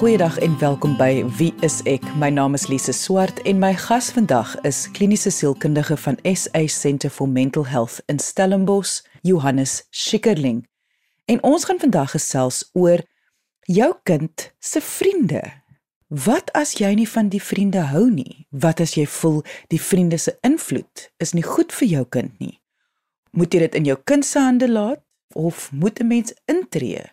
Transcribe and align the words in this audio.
Goeiedag 0.00 0.38
en 0.38 0.58
welkom 0.58 0.94
by 0.96 1.24
Wie 1.36 1.50
is 1.60 1.82
ek? 1.84 2.00
My 2.16 2.30
naam 2.32 2.54
is 2.56 2.70
Lise 2.70 2.92
Swart 2.96 3.42
en 3.44 3.58
my 3.60 3.74
gas 3.76 4.06
vandag 4.16 4.54
is 4.64 4.86
kliniese 4.96 5.28
sielkundige 5.28 5.98
van 6.00 6.16
SA 6.24 6.62
Centre 6.72 7.10
for 7.12 7.28
Mental 7.28 7.66
Health 7.68 7.98
in 8.08 8.16
Stellenbosch, 8.18 9.02
Johannes 9.20 9.82
Schikkerling. 9.90 10.62
En 11.28 11.42
ons 11.44 11.68
gaan 11.68 11.82
vandag 11.84 12.14
gesels 12.16 12.62
oor 12.72 13.04
jou 13.68 13.90
kind 14.08 14.46
se 14.58 14.80
vriende. 14.80 15.44
Wat 16.08 16.48
as 16.56 16.78
jy 16.80 16.94
nie 16.96 17.08
van 17.08 17.28
die 17.28 17.44
vriende 17.44 17.84
hou 17.92 18.08
nie? 18.08 18.48
Wat 18.48 18.80
as 18.80 18.96
jy 18.96 19.04
voel 19.04 19.42
die 19.68 19.82
vriende 19.84 20.16
se 20.16 20.32
invloed 20.40 21.10
is 21.20 21.36
nie 21.36 21.44
goed 21.44 21.76
vir 21.76 21.92
jou 21.92 22.08
kind 22.08 22.40
nie? 22.40 22.56
Moet 23.36 23.52
jy 23.52 23.66
dit 23.68 23.80
in 23.84 23.92
jou 23.92 24.00
kind 24.08 24.24
se 24.24 24.40
hande 24.40 24.72
laat 24.72 25.04
of 25.36 25.68
moet 25.76 26.00
'n 26.00 26.08
mens 26.08 26.32
intree? 26.48 27.04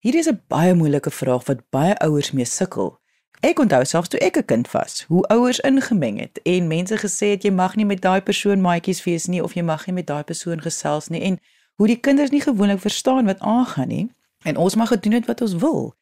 Hierdie 0.00 0.20
is 0.20 0.28
'n 0.28 0.42
baie 0.48 0.74
moeilike 0.74 1.10
vraag 1.10 1.44
wat 1.44 1.70
baie 1.70 1.98
ouers 1.98 2.32
mee 2.32 2.44
sukkel. 2.44 3.00
Ek 3.40 3.58
onthou 3.58 3.84
selfs 3.84 4.08
toe 4.08 4.20
ek 4.20 4.36
'n 4.36 4.44
kind 4.44 4.70
was, 4.70 5.04
hoe 5.08 5.28
ouers 5.28 5.60
ingemeng 5.60 6.18
het 6.18 6.40
en 6.42 6.66
mense 6.66 6.96
gesê 6.96 7.30
het 7.30 7.42
jy 7.42 7.50
mag 7.50 7.76
nie 7.76 7.84
met 7.84 8.00
daai 8.00 8.20
persoon 8.20 8.60
maatjies 8.60 9.04
wees 9.04 9.26
nie 9.26 9.42
of 9.42 9.52
jy 9.52 9.62
mag 9.62 9.86
nie 9.86 9.94
met 9.94 10.06
daai 10.06 10.24
persoon 10.24 10.60
gesels 10.60 11.08
nie 11.08 11.20
en 11.20 11.40
hoe 11.74 11.86
die 11.86 12.00
kinders 12.00 12.30
nie 12.30 12.40
gewoonlik 12.40 12.80
verstaan 12.80 13.24
wat 13.24 13.40
aangaan 13.40 13.88
nie 13.88 14.10
en 14.44 14.56
ons 14.56 14.74
mag 14.74 14.88
gedoen 14.88 15.12
het 15.12 15.26
wat 15.26 15.40
ons 15.40 15.54
wil. 15.54 15.94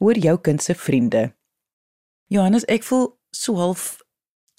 oor 0.00 0.16
jou 0.16 0.38
kind 0.40 0.62
se 0.62 0.74
vriende. 0.74 1.28
Johannes, 2.32 2.64
ek 2.72 2.86
voel 2.88 3.10
so 3.36 3.60
half 3.60 3.98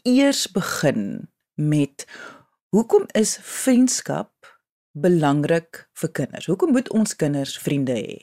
eers 0.06 0.46
begin 0.54 1.32
met 1.58 2.06
hoekom 2.70 3.08
is 3.18 3.40
vriendskap 3.42 4.32
belangrik 4.94 5.88
vir 5.98 6.12
kinders? 6.14 6.46
Hoekom 6.46 6.76
moet 6.78 6.92
ons 6.94 7.16
kinders 7.16 7.58
vriende 7.58 7.98
hê? 7.98 8.20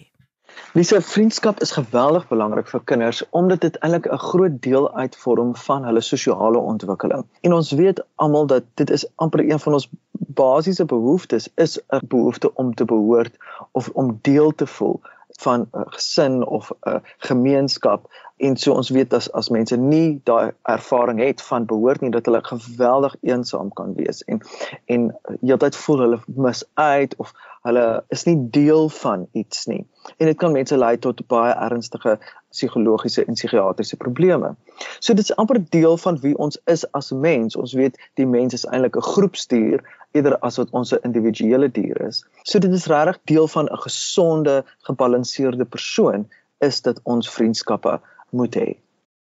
Lise, 0.73 1.01
vriendskap 1.01 1.61
is 1.61 1.73
geweldig 1.73 2.29
belangrik 2.29 2.69
vir 2.69 2.81
kinders 2.85 3.23
omdat 3.31 3.61
dit 3.61 3.77
eintlik 3.77 4.07
'n 4.13 4.19
groot 4.19 4.63
deel 4.63 4.95
uitvorm 4.95 5.57
van 5.57 5.85
hulle 5.85 6.01
sosiale 6.01 6.59
ontwikkeling. 6.59 7.25
En 7.41 7.53
ons 7.53 7.73
weet 7.73 8.05
almal 8.15 8.47
dat 8.47 8.65
dit 8.75 8.91
is 8.91 9.07
amper 9.17 9.51
een 9.51 9.61
van 9.61 9.73
ons 9.73 9.89
basiese 10.13 10.85
behoeftes 10.85 11.49
is 11.55 11.79
'n 11.89 12.07
behoefte 12.09 12.55
om 12.55 12.75
te 12.75 12.85
behoort 12.85 13.37
of 13.73 13.89
om 13.93 14.19
deel 14.23 14.55
te 14.55 14.67
voel 14.67 15.01
van 15.41 15.69
'n 15.73 15.85
gesin 15.89 16.47
of 16.47 16.73
'n 16.87 17.03
gemeenskap 17.19 18.11
en 18.37 18.57
so 18.57 18.73
ons 18.73 18.89
weet 18.89 19.15
as 19.15 19.33
as 19.33 19.49
mense 19.49 19.77
nie 19.77 20.21
daai 20.25 20.51
ervaring 20.63 21.21
het 21.21 21.43
van 21.43 21.67
behoort 21.67 22.01
nie 22.01 22.11
dat 22.11 22.27
hulle 22.27 22.45
geweldig 22.45 23.17
eensaam 23.21 23.73
kan 23.73 23.95
wees 23.95 24.25
en 24.25 24.41
en 24.87 25.19
heeltyd 25.41 25.77
voel 25.77 25.99
hulle 25.99 26.21
mis 26.27 26.65
uit 26.75 27.17
of 27.17 27.33
hulle 27.69 27.87
is 28.15 28.25
nie 28.29 28.37
deel 28.55 28.89
van 28.99 29.27
iets 29.37 29.67
nie 29.71 29.85
en 30.17 30.31
dit 30.31 30.39
kan 30.41 30.55
mense 30.55 30.77
lei 30.77 30.95
tot 31.05 31.21
baie 31.33 31.53
ernstige 31.69 32.17
psigologiese 32.55 33.25
en 33.29 33.37
psigiatriese 33.37 33.97
probleme. 34.01 34.55
So 35.01 35.15
dit 35.15 35.25
is 35.25 35.35
amper 35.37 35.61
deel 35.75 35.97
van 36.01 36.19
wie 36.23 36.35
ons 36.39 36.59
is 36.73 36.85
as 36.97 37.11
mens. 37.13 37.57
Ons 37.57 37.75
weet 37.77 37.99
die 38.21 38.27
mens 38.27 38.57
is 38.57 38.67
eintlik 38.67 38.97
'n 38.97 39.09
groepsdier 39.13 39.85
eerder 40.17 40.39
as 40.39 40.57
wat 40.57 40.71
ons 40.71 40.93
'n 40.93 41.05
individuele 41.05 41.69
dier 41.69 42.01
is. 42.09 42.25
So 42.43 42.59
dit 42.59 42.73
is 42.73 42.87
regtig 42.87 43.19
deel 43.25 43.49
van 43.49 43.69
'n 43.69 43.83
gesonde, 43.85 44.65
gebalanseerde 44.89 45.65
persoon 45.65 46.29
is 46.59 46.81
dit 46.81 47.01
ons 47.03 47.31
vriendskappe 47.31 48.01
moet 48.31 48.55
hê. 48.57 48.77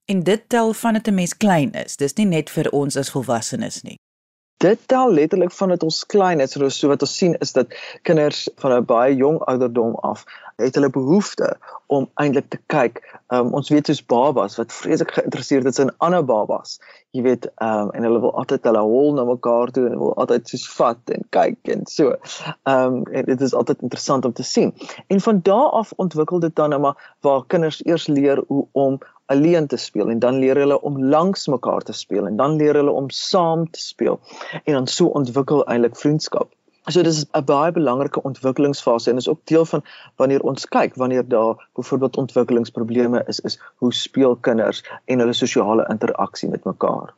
En 0.04 0.22
dit 0.22 0.42
tel 0.48 0.72
van 0.72 0.92
dit 0.92 1.08
'n 1.08 1.14
mens 1.14 1.36
klein 1.36 1.72
is. 1.72 1.96
Dis 1.96 2.14
nie 2.14 2.26
net 2.26 2.50
vir 2.50 2.70
ons 2.70 2.96
as 2.96 3.10
volwassenes 3.10 3.82
nie 3.82 3.98
dit 4.64 4.88
tel 4.88 5.12
letterlik 5.12 5.52
van 5.52 5.74
dit 5.74 5.82
ons 5.86 6.00
klein 6.14 6.40
is 6.44 6.56
so, 6.56 6.68
so 6.72 6.88
wat 6.92 7.04
ons 7.04 7.16
sien 7.20 7.36
is 7.44 7.52
dat 7.52 7.76
kinders 8.08 8.48
van 8.62 8.72
'n 8.78 8.88
baie 8.88 9.14
jong 9.16 9.38
ouderdom 9.50 9.94
af 10.10 10.24
het 10.56 10.74
hulle 10.74 10.90
behoefte 10.90 11.56
om 11.86 12.06
eintlik 12.14 12.48
te 12.48 12.58
kyk. 12.66 13.00
Um, 13.34 13.50
ons 13.58 13.68
weet 13.72 13.86
soos 13.90 14.02
babas 14.06 14.56
wat 14.56 14.72
vreeslik 14.72 15.10
geïnteresseerd 15.16 15.66
is 15.66 15.80
in 15.82 15.90
ander 15.98 16.22
babas. 16.24 16.78
Jy 17.10 17.22
weet, 17.26 17.48
um, 17.62 17.90
en 17.90 18.06
hulle 18.06 18.20
wil 18.22 18.34
altyd 18.38 18.66
hulle 18.68 18.82
hol 18.86 19.14
na 19.14 19.24
mekaar 19.26 19.72
toe 19.74 19.86
en 19.88 19.98
wil 19.98 20.14
altyd 20.22 20.48
soos 20.48 20.66
vat 20.76 21.14
en 21.14 21.26
kyk 21.34 21.72
en 21.74 21.86
so. 21.90 22.14
Ehm 22.70 23.00
um, 23.00 23.02
en 23.10 23.24
dit 23.24 23.40
is 23.40 23.54
altyd 23.54 23.82
interessant 23.82 24.24
om 24.24 24.32
te 24.32 24.46
sien. 24.46 24.74
En 25.06 25.20
van 25.20 25.40
daardie 25.42 25.52
af 25.80 25.92
ontwikkel 25.96 26.40
dit 26.40 26.54
dan 26.56 26.70
nou 26.70 26.80
maar 26.80 27.14
waar 27.20 27.44
kinders 27.46 27.84
eers 27.84 28.06
leer 28.06 28.42
hoe 28.46 28.66
om 28.72 28.98
alleen 29.26 29.66
te 29.66 29.76
speel 29.76 30.10
en 30.10 30.18
dan 30.18 30.38
leer 30.38 30.56
hulle 30.56 30.80
om 30.80 31.04
langs 31.04 31.46
mekaar 31.46 31.80
te 31.80 31.92
speel 31.92 32.26
en 32.26 32.36
dan 32.36 32.56
leer 32.56 32.74
hulle 32.74 32.90
om 32.90 33.10
saam 33.10 33.70
te 33.70 33.80
speel 33.80 34.20
en 34.64 34.72
dan 34.72 34.86
so 34.86 35.06
ontwikkel 35.06 35.64
eintlik 35.64 35.96
vriendskap. 35.96 36.52
So 36.92 37.02
dis 37.02 37.24
'n 37.32 37.44
baie 37.44 37.72
belangrike 37.72 38.22
ontwikkelingsfase 38.22 39.10
en 39.10 39.16
is 39.16 39.28
ook 39.28 39.40
deel 39.44 39.64
van 39.64 39.84
wanneer 40.16 40.40
ons 40.40 40.68
kyk 40.68 40.94
wanneer 40.94 41.28
daar 41.28 41.68
byvoorbeeld 41.74 42.16
ontwikkelingsprobleme 42.16 43.24
is 43.26 43.40
is 43.40 43.60
hoe 43.76 43.94
speel 43.94 44.36
kinders 44.36 44.84
en 45.04 45.18
hulle 45.18 45.32
sosiale 45.32 45.86
interaksie 45.88 46.48
met 46.48 46.64
mekaar. 46.64 47.14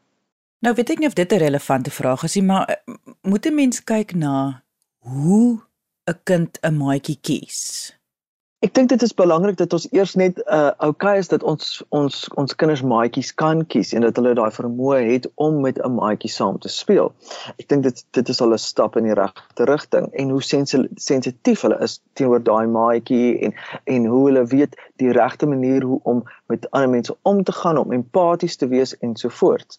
Nou 0.58 0.74
weet 0.74 0.90
ek 0.90 0.98
nie 0.98 1.08
of 1.08 1.14
dit 1.14 1.32
'n 1.32 1.38
relevante 1.38 1.90
vraag 1.90 2.22
is 2.22 2.34
nie, 2.34 2.44
maar 2.44 2.64
eh, 2.64 2.94
moet 3.22 3.46
'n 3.46 3.54
mens 3.54 3.84
kyk 3.84 4.14
na 4.14 4.62
hoe 4.98 5.60
'n 6.06 6.18
kind 6.22 6.58
'n 6.62 6.76
maatjie 6.76 7.18
kies? 7.20 7.92
Ek 8.66 8.72
dink 8.74 8.88
dit 8.90 9.02
is 9.04 9.12
belangrik 9.14 9.58
dat 9.60 9.74
ons 9.76 9.84
eers 9.94 10.16
net 10.18 10.40
uh 10.50 10.72
okay 10.82 11.20
is 11.20 11.28
dat 11.30 11.44
ons 11.46 11.66
ons 11.94 12.14
ons 12.40 12.54
kinders 12.58 12.82
maatjies 12.82 13.28
kan 13.38 13.60
kies 13.74 13.92
en 13.94 14.02
dat 14.02 14.16
hulle 14.18 14.32
daai 14.34 14.50
vermoë 14.56 15.02
het 15.06 15.28
om 15.46 15.60
met 15.62 15.78
'n 15.78 15.92
maatjie 15.94 16.30
saam 16.32 16.58
te 16.58 16.72
speel. 16.72 17.12
Ek 17.62 17.68
dink 17.70 17.86
dit 17.86 18.02
dit 18.18 18.32
is 18.34 18.40
al 18.42 18.56
'n 18.56 18.58
stap 18.58 18.96
in 18.98 19.06
die 19.06 19.14
regte 19.14 19.68
rigting 19.70 20.08
en 20.12 20.34
hoe 20.34 20.42
sensitief 20.42 21.62
hulle 21.62 21.78
is 21.86 22.00
teenoor 22.18 22.42
daai 22.42 22.66
maatjie 22.66 23.38
en 23.38 23.54
en 23.84 24.10
hoe 24.10 24.24
hulle 24.26 24.44
weet 24.56 24.74
die 24.96 25.12
regte 25.12 25.46
manier 25.46 25.82
hoe 25.82 26.00
om 26.02 26.22
met 26.46 26.70
ander 26.70 26.90
mense 26.90 27.16
om 27.22 27.42
te 27.44 27.52
gaan 27.52 27.78
om 27.78 27.92
empaties 27.92 28.56
te 28.56 28.68
wees 28.68 28.96
en 28.98 29.16
so 29.16 29.28
voort. 29.28 29.78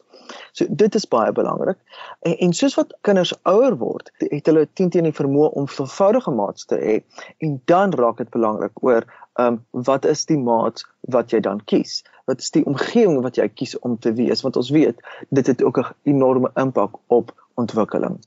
So 0.51 0.65
dit 0.69 0.95
is 0.95 1.07
baie 1.07 1.31
belangrik. 1.31 1.77
En, 2.21 2.37
en 2.37 2.53
soos 2.53 2.75
wat 2.75 2.95
kinders 3.01 3.33
ouer 3.43 3.77
word, 3.77 4.11
het 4.17 4.45
hulle 4.45 4.67
teen 4.73 4.89
teen 4.89 5.07
die 5.07 5.15
vermoë 5.15 5.49
om 5.59 5.69
veelvoudige 5.71 6.31
maats 6.31 6.65
te 6.65 6.79
hê 6.81 6.99
en 7.45 7.61
dan 7.65 7.95
raak 7.95 8.21
dit 8.23 8.29
belangrik 8.33 8.83
oor 8.83 9.07
ehm 9.37 9.59
um, 9.59 9.83
wat 9.87 10.05
is 10.09 10.25
die 10.25 10.39
maat 10.41 10.81
wat 11.13 11.31
jy 11.31 11.39
dan 11.45 11.59
kies? 11.69 11.99
Wat 12.25 12.41
is 12.41 12.49
die 12.51 12.65
omgewing 12.65 13.21
wat 13.23 13.37
jy 13.37 13.45
kies 13.47 13.75
om 13.79 13.99
te 14.01 14.13
wees? 14.17 14.41
Want 14.41 14.57
ons 14.57 14.71
weet 14.73 15.03
dit 15.29 15.47
het 15.47 15.63
ook 15.63 15.77
'n 15.79 15.93
enorme 16.13 16.51
impak 16.55 16.97
op 17.07 17.31
ontwikkeling. 17.53 18.17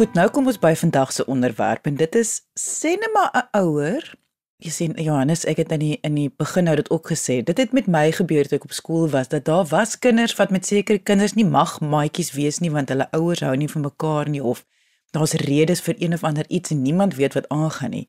Goed, 0.00 0.14
nou 0.16 0.30
kom 0.32 0.46
ons 0.48 0.56
by 0.56 0.70
vandag 0.80 1.10
se 1.12 1.24
onderwerp 1.28 1.84
en 1.90 1.98
dit 2.00 2.14
is 2.16 2.28
sê 2.56 2.94
net 2.96 3.10
maar 3.12 3.28
'n 3.36 3.58
ouer 3.58 4.14
Jy 4.56 4.70
sien 4.70 4.94
Johannes, 4.96 5.44
ek 5.44 5.56
het 5.56 5.72
in 5.72 5.78
die 5.78 5.98
in 6.02 6.14
die 6.14 6.30
begin 6.36 6.64
nou 6.64 6.76
dit 6.76 6.90
ook 6.90 7.10
gesê. 7.12 7.44
Dit 7.44 7.58
het 7.58 7.72
met 7.72 7.86
my 7.86 8.12
gebeur 8.12 8.48
toe 8.48 8.56
ek 8.56 8.64
op 8.64 8.72
skool 8.72 9.08
was 9.08 9.28
dat 9.28 9.44
daar 9.44 9.66
was 9.66 9.98
kinders 9.98 10.36
wat 10.36 10.50
met 10.50 10.66
sekere 10.66 10.98
kinders 10.98 11.34
nie 11.34 11.44
mag 11.44 11.80
maatjies 11.80 12.32
wees 12.32 12.60
nie 12.60 12.70
want 12.70 12.88
hulle 12.88 13.10
ouers 13.10 13.40
hou 13.40 13.56
nie 13.56 13.68
van 13.68 13.82
mekaar 13.82 14.28
nie 14.28 14.42
of 14.42 14.64
daar's 15.10 15.32
redes 15.32 15.80
vir 15.80 15.94
een 15.98 16.14
of 16.14 16.24
ander 16.24 16.44
iets 16.48 16.70
en 16.70 16.82
niemand 16.82 17.14
weet 17.14 17.34
wat 17.34 17.48
aangaan 17.48 17.90
nie. 17.90 18.08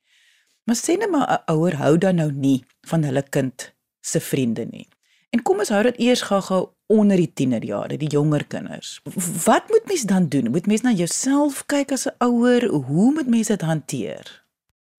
Maar 0.63 0.75
sê 0.75 0.97
net 0.97 1.11
maar 1.11 1.27
'n 1.27 1.51
ouer 1.51 1.75
hou 1.75 1.97
dan 1.97 2.15
nou 2.15 2.31
nie 2.31 2.63
van 2.87 3.03
hulle 3.03 3.23
kind 3.29 3.73
se 4.01 4.19
vriende 4.19 4.65
nie. 4.65 4.87
En 5.31 5.41
kom 5.47 5.61
ons 5.63 5.69
hou 5.71 5.83
dit 5.87 5.99
eers 6.07 6.21
gou-gou 6.27 6.61
onder 6.91 7.15
die 7.15 7.31
tienerjare, 7.33 7.95
die 7.97 8.11
jonger 8.11 8.43
kinders. 8.51 8.99
Wat 9.45 9.69
moet 9.71 9.87
mens 9.87 10.03
dan 10.09 10.27
doen? 10.27 10.51
Moet 10.51 10.67
mens 10.67 10.83
na 10.83 10.91
jouself 10.91 11.63
kyk 11.71 11.91
as 11.95 12.07
'n 12.07 12.15
ouer? 12.19 12.67
Hoe 12.67 13.11
moet 13.15 13.27
mens 13.27 13.47
dit 13.47 13.61
hanteer? 13.61 14.41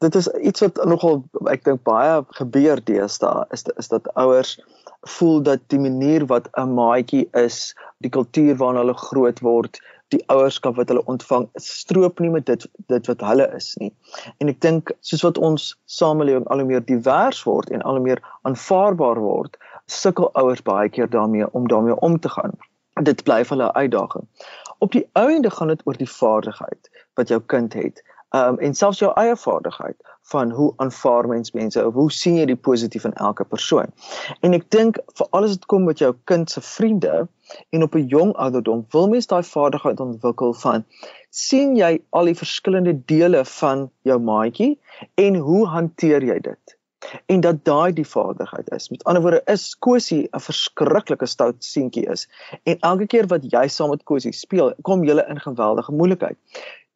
dit 0.02 0.14
is 0.14 0.28
iets 0.50 0.64
wat 0.64 0.78
nogal 0.90 1.22
ek 1.52 1.64
dink 1.68 1.82
baie 1.86 2.20
gebeur 2.38 2.80
deesdae 2.90 3.46
is 3.56 3.66
is 3.82 3.90
dat 3.92 4.10
ouers 4.18 4.56
voel 5.16 5.40
dat 5.46 5.62
die 5.74 5.80
manier 5.82 6.26
wat 6.30 6.48
'n 6.58 6.74
maatjie 6.78 7.24
is, 7.38 7.74
die 8.06 8.10
kultuur 8.16 8.54
waarin 8.58 8.80
hulle 8.82 8.98
groot 8.98 9.40
word, 9.46 9.80
die 10.14 10.22
ouerskap 10.34 10.76
wat 10.76 10.90
hulle 10.92 11.04
ontvang, 11.10 11.48
stroop 11.58 12.20
nie 12.20 12.30
met 12.30 12.46
dit 12.46 12.66
dit 12.92 13.10
wat 13.10 13.24
hulle 13.30 13.48
is 13.58 13.72
nie. 13.82 13.90
En 14.38 14.52
ek 14.52 14.60
dink 14.60 14.92
soos 15.00 15.24
wat 15.26 15.38
ons 15.38 15.72
samelewing 15.86 16.46
al 16.46 16.62
hoe 16.62 16.70
meer 16.70 16.84
divers 16.86 17.42
word 17.48 17.70
en 17.70 17.82
al 17.82 17.98
hoe 17.98 18.06
meer 18.06 18.22
aanvaarbaar 18.42 19.18
word, 19.18 19.58
sukkel 19.92 20.30
ouers 20.42 20.62
baie 20.62 20.88
keer 20.88 21.10
daarmee 21.10 21.50
om 21.52 21.68
daarmee 21.68 21.98
om 22.08 22.18
te 22.18 22.28
gaan. 22.28 22.56
Dit 23.02 23.24
bly 23.24 23.42
vir 23.44 23.56
hulle 23.56 23.70
'n 23.70 23.76
uitdaging. 23.84 24.26
Op 24.78 24.92
die 24.92 25.06
ou 25.12 25.28
ende 25.30 25.50
gaan 25.50 25.68
dit 25.68 25.82
oor 25.84 25.96
die 25.96 26.10
vaardigheid 26.10 26.90
wat 27.14 27.28
jou 27.28 27.40
kind 27.40 27.72
het 27.72 28.02
um, 28.32 28.58
en 28.58 28.74
selfs 28.74 28.98
jou 28.98 29.12
eie 29.20 29.36
vaardigheid 29.36 29.96
van 30.32 30.50
hoe 30.50 30.72
aanvaar 30.76 31.28
mens 31.28 31.52
mense 31.52 31.86
of 31.86 31.94
hoe 31.94 32.10
sien 32.12 32.36
jy 32.38 32.46
die 32.46 32.56
positief 32.68 33.04
in 33.04 33.14
elke 33.14 33.44
persoon. 33.44 33.90
En 34.40 34.54
ek 34.56 34.68
dink 34.74 35.00
vir 35.18 35.28
alles 35.30 35.56
wat 35.56 35.66
kom 35.72 35.88
met 35.88 36.02
jou 36.02 36.12
kind 36.30 36.50
se 36.50 36.62
vriende 36.64 37.26
en 37.70 37.82
op 37.82 37.96
'n 37.98 38.06
jong 38.08 38.32
ouderdom 38.32 38.86
wil 38.90 39.08
mens 39.08 39.26
daai 39.26 39.42
vaardigheid 39.42 40.00
ontwikkel 40.00 40.54
van 40.64 40.84
sien 41.30 41.76
jy 41.76 41.98
al 42.10 42.30
die 42.30 42.38
verskillende 42.38 42.94
dele 43.04 43.44
van 43.44 43.90
jou 44.02 44.18
maatjie 44.18 44.78
en 45.14 45.34
hoe 45.36 45.66
hanteer 45.66 46.22
jy 46.22 46.38
dit? 46.40 46.78
En 47.26 47.40
dat 47.40 47.64
daai 47.64 47.92
die 47.92 48.06
vaardigheid 48.06 48.70
is. 48.70 48.90
Met 48.90 49.04
ander 49.04 49.22
woorde 49.22 49.42
is 49.46 49.74
Kosie 49.78 50.28
'n 50.32 50.40
verskriklike 50.40 51.26
stout 51.26 51.64
seentjie 51.64 52.06
is. 52.10 52.28
En 52.62 52.78
elke 52.80 53.06
keer 53.06 53.26
wat 53.26 53.42
jy 53.52 53.66
saam 53.68 53.90
met 53.90 54.04
Kosie 54.04 54.32
speel, 54.32 54.74
kom 54.82 55.04
jy 55.04 55.18
in 55.28 55.40
geweldige 55.40 55.92
moeilikheid 55.92 56.36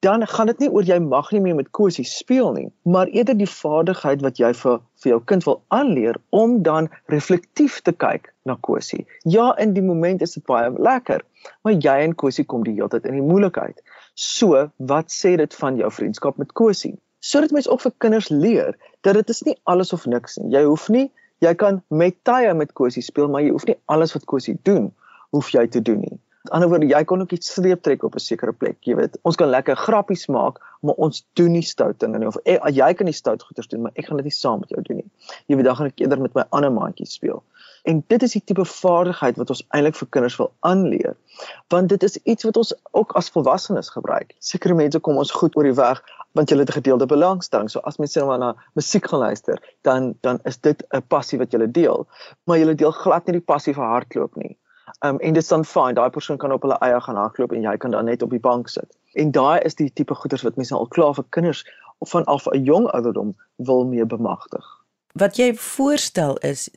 dan 0.07 0.27
gaan 0.27 0.47
dit 0.47 0.59
nie 0.59 0.69
oor 0.71 0.85
jy 0.85 0.99
mag 1.03 1.31
nie 1.33 1.41
meer 1.41 1.57
met 1.59 1.71
Kosie 1.75 2.05
speel 2.05 2.53
nie, 2.53 2.67
maar 2.85 3.09
eerder 3.11 3.37
die 3.39 3.49
vaardigheid 3.51 4.23
wat 4.25 4.39
jy 4.39 4.53
vir 4.55 4.79
vir 5.03 5.11
jou 5.13 5.21
kind 5.33 5.47
wil 5.49 5.57
aanleer 5.75 6.19
om 6.31 6.59
dan 6.67 6.89
reflektief 7.13 7.81
te 7.85 7.93
kyk 7.93 8.31
na 8.49 8.59
Kosie. 8.69 9.07
Ja, 9.25 9.51
in 9.63 9.73
die 9.77 9.85
moment 9.85 10.23
is 10.23 10.37
dit 10.37 10.45
baie 10.47 10.71
lekker, 10.71 11.25
maar 11.65 11.75
jy 11.75 11.97
en 12.05 12.15
Kosie 12.15 12.45
kom 12.45 12.65
die 12.65 12.77
hele 12.77 12.91
tyd 12.93 13.09
in 13.09 13.19
die 13.19 13.25
moeilikheid. 13.25 13.83
So, 14.15 14.69
wat 14.93 15.13
sê 15.13 15.37
dit 15.41 15.59
van 15.61 15.81
jou 15.81 15.91
vriendskap 15.93 16.39
met 16.41 16.53
Kosie? 16.53 16.95
Sodat 17.27 17.55
mens 17.55 17.69
ook 17.69 17.83
vir 17.83 17.93
kinders 18.05 18.29
leer 18.31 18.77
dat 19.07 19.19
dit 19.19 19.31
is 19.35 19.43
nie 19.49 19.57
alles 19.65 19.93
of 19.97 20.07
niks 20.07 20.37
nie. 20.41 20.53
Jy 20.55 20.63
hoef 20.69 20.89
nie 20.95 21.09
jy 21.45 21.53
kan 21.59 21.83
met 21.93 22.17
tye 22.25 22.53
met 22.57 22.73
Kosie 22.77 23.05
speel, 23.05 23.29
maar 23.29 23.45
jy 23.45 23.53
hoef 23.55 23.67
nie 23.69 23.77
alles 23.93 24.15
wat 24.17 24.25
Kosie 24.29 24.57
doen 24.69 24.93
hoef 25.35 25.51
jy 25.53 25.67
te 25.69 25.83
doen 25.85 26.01
nie. 26.01 26.17
Met 26.47 26.53
ander 26.55 26.71
woorde, 26.71 26.87
jy 26.87 27.03
kon 27.11 27.25
ook 27.25 27.33
iets 27.35 27.51
streep 27.51 27.83
trek 27.83 28.05
op 28.07 28.15
'n 28.15 28.23
sekere 28.23 28.53
plek, 28.53 28.77
jy 28.87 28.95
weet. 28.95 29.19
Ons 29.23 29.37
kan 29.37 29.49
lekker 29.51 29.77
grappies 29.77 30.27
maak, 30.29 30.61
maar 30.81 30.95
ons 30.95 31.27
doen 31.35 31.53
nie 31.53 31.63
stout 31.63 31.99
dinge 32.01 32.19
nie 32.19 32.27
of 32.27 32.37
e, 32.45 32.59
jy 32.71 32.95
kan 32.95 33.07
nie 33.07 33.13
stout 33.13 33.43
goeders 33.43 33.69
doen, 33.69 33.83
maar 33.83 33.93
ek 33.97 34.07
gaan 34.07 34.17
dit 34.17 34.25
nie 34.25 34.33
saam 34.33 34.61
met 34.61 34.69
jou 34.69 34.83
doen 34.83 34.97
nie. 34.97 35.11
Jy 35.47 35.57
weet, 35.57 35.65
dan 35.65 35.77
gaan 35.77 35.87
ek 35.87 36.01
eerder 36.01 36.21
met 36.21 36.35
my 36.35 36.45
ander 36.51 36.73
maatjies 36.73 37.13
speel. 37.13 37.43
En 37.87 38.05
dit 38.07 38.23
is 38.23 38.33
die 38.35 38.43
tipe 38.45 38.65
vaardigheid 38.67 39.37
wat 39.39 39.51
ons 39.55 39.63
eintlik 39.77 39.95
vir 39.95 40.09
kinders 40.15 40.37
wil 40.41 40.49
aanleer. 40.67 41.15
Want 41.71 41.89
dit 41.93 42.03
is 42.03 42.17
iets 42.23 42.47
wat 42.49 42.57
ons 42.59 42.73
ook 42.99 43.13
as 43.21 43.31
volwassenes 43.31 43.93
gebruik. 43.95 44.35
Sekere 44.43 44.75
mense 44.75 44.99
kom 44.99 45.21
ons 45.23 45.31
goed 45.31 45.55
oor 45.57 45.69
die 45.69 45.77
weg 45.79 46.03
want 46.37 46.51
hulle 46.51 46.67
het 46.67 46.71
'n 46.71 46.81
gedeelde 46.81 47.07
belangstelling. 47.07 47.71
So 47.71 47.81
as 47.81 47.97
mense 47.97 48.21
nou 48.21 48.39
na 48.39 48.55
musiek 48.75 49.07
geluister, 49.09 49.63
dan 49.83 50.15
dan 50.21 50.39
is 50.45 50.59
dit 50.61 50.85
'n 50.91 51.03
passie 51.09 51.39
wat 51.39 51.53
jy 51.53 51.71
deel, 51.71 52.07
maar 52.45 52.59
jy 52.59 52.75
deel 52.75 52.91
glad 52.91 53.27
nie 53.27 53.39
die 53.39 53.47
passie 53.53 53.75
vir 53.75 53.85
hardloop 53.85 54.37
nie. 54.37 54.59
Um 55.01 55.19
en 55.19 55.33
dit 55.33 55.49
dan 55.49 55.65
fyn, 55.65 55.95
daai 55.95 56.11
persoon 56.11 56.39
kan 56.39 56.53
op 56.53 56.63
hulle 56.63 56.79
eie 56.81 57.01
gaan 57.01 57.17
hardloop 57.17 57.53
en 57.53 57.63
jy 57.63 57.77
kan 57.77 57.91
dan 57.91 58.05
net 58.05 58.23
op 58.23 58.31
die 58.31 58.41
bank 58.41 58.69
sit. 58.69 58.97
En 59.15 59.31
daai 59.31 59.61
is 59.61 59.75
die 59.75 59.93
tipe 59.93 60.15
goeders 60.15 60.43
wat 60.43 60.57
mense 60.57 60.75
al 60.75 60.87
klaar 60.87 61.15
vir 61.15 61.25
kinders 61.31 61.65
of 61.99 62.11
van 62.11 62.25
af 62.25 62.47
'n 62.47 62.65
jong 62.65 62.87
ouderdom 62.87 63.37
wil 63.57 63.85
mee 63.85 64.07
bemagtig. 64.07 64.65
Wat 65.13 65.37
jy 65.37 65.55
voorstel 65.55 66.37
is 66.37 66.71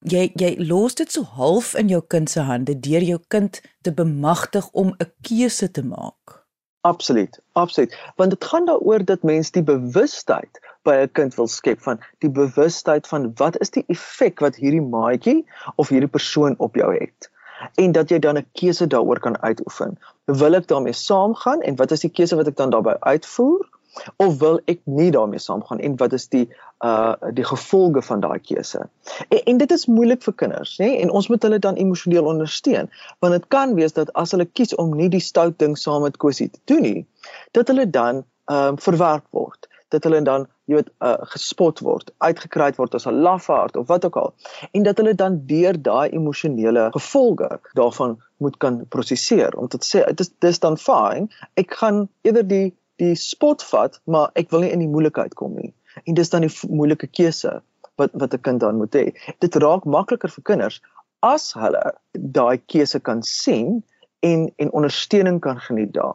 jy 0.00 0.30
jy 0.34 0.54
los 0.58 0.94
dit 0.94 1.10
so 1.12 1.22
half 1.22 1.74
in 1.74 1.88
jou 1.88 2.00
kind 2.06 2.30
se 2.30 2.40
hande 2.40 2.74
deur 2.80 3.02
jou 3.02 3.18
kind 3.28 3.60
te 3.82 3.92
bemagtig 3.92 4.68
om 4.72 4.94
'n 4.98 5.12
keuse 5.22 5.70
te 5.70 5.82
maak. 5.82 6.44
Absoluut, 6.80 7.40
absoluut. 7.52 7.96
Want 8.16 8.30
dit 8.30 8.44
gaan 8.44 8.66
daaroor 8.66 9.04
dat 9.04 9.22
mens 9.22 9.50
die 9.50 9.62
bewustheid 9.62 10.60
by 10.82 10.94
'n 11.02 11.12
kind 11.12 11.34
wil 11.34 11.46
skep 11.46 11.80
van 11.80 11.98
die 12.18 12.30
bewustheid 12.30 13.06
van 13.06 13.32
wat 13.34 13.58
is 13.60 13.70
die 13.70 13.84
effek 13.88 14.40
wat 14.40 14.56
hierdie 14.56 14.82
maatjie 14.82 15.46
of 15.76 15.88
hierdie 15.88 16.14
persoon 16.18 16.54
op 16.58 16.74
jou 16.74 16.94
het 16.94 17.30
en 17.74 17.92
dat 17.92 18.08
jy 18.08 18.18
dan 18.18 18.38
'n 18.38 18.46
keuse 18.52 18.86
daaroor 18.86 19.20
kan 19.20 19.40
uitoefen. 19.40 19.98
Wil 20.24 20.54
ek 20.54 20.66
daarmee 20.66 20.92
saamgaan 20.92 21.60
en 21.60 21.76
wat 21.76 21.90
is 21.90 22.00
die 22.00 22.10
keuse 22.10 22.36
wat 22.36 22.46
ek 22.46 22.56
dan 22.56 22.70
daarbey 22.70 22.96
uitvoer 23.00 23.68
of 24.16 24.38
wil 24.38 24.60
ek 24.70 24.80
nie 24.84 25.10
daarmee 25.14 25.42
saamgaan 25.42 25.80
en 25.80 25.96
wat 25.96 26.12
is 26.12 26.28
die 26.28 26.46
uh 26.84 27.14
die 27.34 27.44
gevolge 27.44 28.02
van 28.02 28.20
daai 28.20 28.38
keuse. 28.38 28.84
En, 29.28 29.40
en 29.44 29.58
dit 29.58 29.70
is 29.70 29.86
moeilik 29.86 30.22
vir 30.22 30.34
kinders, 30.42 30.76
nê? 30.82 30.90
En 31.02 31.10
ons 31.10 31.28
moet 31.28 31.42
hulle 31.42 31.58
dan 31.58 31.80
emosioneel 31.80 32.30
ondersteun 32.34 32.90
want 33.18 33.34
dit 33.34 33.48
kan 33.48 33.74
wees 33.74 33.96
dat 33.96 34.12
as 34.12 34.34
hulle 34.36 34.46
kies 34.46 34.74
om 34.74 34.94
nie 34.96 35.08
die 35.08 35.24
stout 35.24 35.58
ding 35.58 35.76
saam 35.78 36.02
met 36.06 36.16
Kosie 36.16 36.50
te 36.50 36.60
doen 36.64 36.82
nie, 36.82 37.06
dat 37.52 37.68
hulle 37.72 37.90
dan 37.90 38.24
ehm 38.48 38.74
um, 38.74 38.78
verwerp 38.80 39.26
word 39.30 39.68
dat 39.88 40.04
hulle 40.04 40.20
dan 40.24 40.46
jy 40.68 40.78
weet 40.78 40.90
uh, 41.00 41.14
gespot 41.32 41.80
word, 41.84 42.10
uitgekry 42.24 42.68
word 42.76 42.94
as 42.94 43.06
'n 43.08 43.20
lafaard 43.24 43.76
of 43.80 43.88
wat 43.88 44.04
ook 44.04 44.16
al. 44.16 44.34
En 44.72 44.82
dat 44.82 45.00
hulle 45.00 45.14
dan 45.14 45.40
deur 45.46 45.82
daai 45.82 46.10
emosionele 46.10 46.88
gevolge 46.92 47.48
daarvan 47.72 48.18
moet 48.36 48.56
kan 48.56 48.82
prosesseer 48.88 49.56
om 49.56 49.68
te 49.68 49.80
sê 49.80 50.04
dit 50.04 50.20
is 50.20 50.30
dis 50.38 50.58
dan 50.58 50.76
fyn. 50.76 51.30
Ek 51.54 51.74
gaan 51.80 52.08
eerder 52.22 52.46
die 52.48 52.74
die 53.02 53.14
spot 53.18 53.62
vat, 53.70 53.98
maar 54.04 54.30
ek 54.38 54.50
wil 54.50 54.64
nie 54.64 54.72
in 54.74 54.82
die 54.82 54.90
moeilikheid 54.90 55.34
kom 55.38 55.56
nie. 55.58 55.72
En 56.04 56.14
dis 56.18 56.30
dan 56.30 56.46
die 56.46 56.52
moeilike 56.68 57.08
keuse 57.10 57.58
wat 57.98 58.14
wat 58.14 58.34
'n 58.34 58.42
kind 58.46 58.60
dan 58.60 58.78
moet 58.78 58.94
hê. 58.94 59.12
Dit 59.40 59.54
raak 59.54 59.84
makliker 59.84 60.30
vir 60.30 60.44
kinders 60.44 60.80
as 61.22 61.52
hulle 61.52 61.82
daai 62.12 62.58
keuse 62.66 63.00
kan 63.00 63.22
sien 63.22 63.82
en 64.22 64.50
en 64.56 64.72
ondersteuning 64.72 65.40
kan 65.40 65.60
geniet 65.60 65.92
daar. 65.92 66.14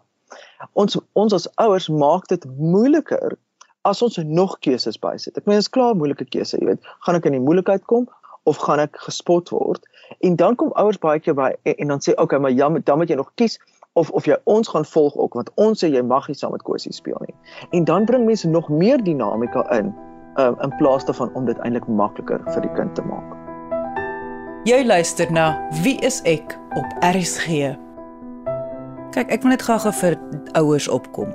Ons 0.73 0.97
ons 1.13 1.33
as 1.33 1.47
ouers 1.55 1.89
maak 1.89 2.27
dit 2.27 2.45
moeiliker 2.57 3.37
as 3.83 4.01
ons 4.01 4.17
nog 4.17 4.59
keuses 4.59 4.99
bysit. 4.99 5.37
Ek 5.37 5.45
meen 5.45 5.59
dit 5.59 5.65
is 5.65 5.69
klaar 5.69 5.95
moeilike 5.95 6.25
keuse, 6.25 6.57
jy 6.57 6.65
weet, 6.65 6.85
gaan 7.03 7.15
ek 7.19 7.25
in 7.25 7.35
die 7.35 7.43
moeilikheid 7.43 7.83
kom 7.91 8.07
of 8.43 8.57
gaan 8.57 8.79
ek 8.79 8.97
gespot 8.97 9.49
word? 9.49 9.83
En 10.23 10.35
dan 10.39 10.55
kom 10.55 10.71
ouers 10.79 10.99
baie 11.03 11.19
keer 11.19 11.35
by 11.35 11.51
en, 11.63 11.75
en 11.75 11.87
dan 11.87 11.99
sê, 11.99 12.11
"Oké, 12.13 12.23
okay, 12.23 12.39
maar 12.39 12.51
ja, 12.51 12.69
dan 12.69 12.97
moet 12.97 13.09
jy 13.09 13.15
nog 13.15 13.31
kies 13.35 13.59
of 13.93 14.09
of 14.09 14.25
jy 14.25 14.37
ons 14.43 14.67
gaan 14.67 14.85
volg 14.85 15.15
ook 15.15 15.33
want 15.33 15.51
ons 15.55 15.83
sê 15.83 15.89
jy 15.89 16.01
mag 16.01 16.27
nie 16.27 16.37
saam 16.37 16.51
met 16.51 16.61
Kosie 16.61 16.93
speel 16.93 17.21
nie." 17.25 17.35
En 17.71 17.83
dan 17.83 18.05
bring 18.05 18.25
mense 18.25 18.49
nog 18.49 18.69
meer 18.69 19.03
dinamika 19.03 19.69
in 19.77 19.93
um, 20.35 20.55
in 20.61 20.75
plaas 20.77 21.05
daarvan 21.05 21.33
om 21.33 21.45
dit 21.45 21.57
eintlik 21.57 21.87
makliker 21.87 22.41
vir 22.53 22.61
die 22.61 22.73
kind 22.73 22.95
te 22.95 23.01
maak. 23.01 23.37
Jy 24.63 24.85
luister 24.85 25.31
na 25.31 25.69
Wie 25.83 25.97
is 25.99 26.21
ek 26.23 26.55
op 26.79 26.85
RSG. 27.03 27.73
Kyk, 29.13 29.27
ek 29.29 29.41
wil 29.43 29.51
net 29.51 29.65
gou-gou 29.67 29.91
vir 29.93 30.15
ouers 30.55 30.87
opkom. 30.87 31.33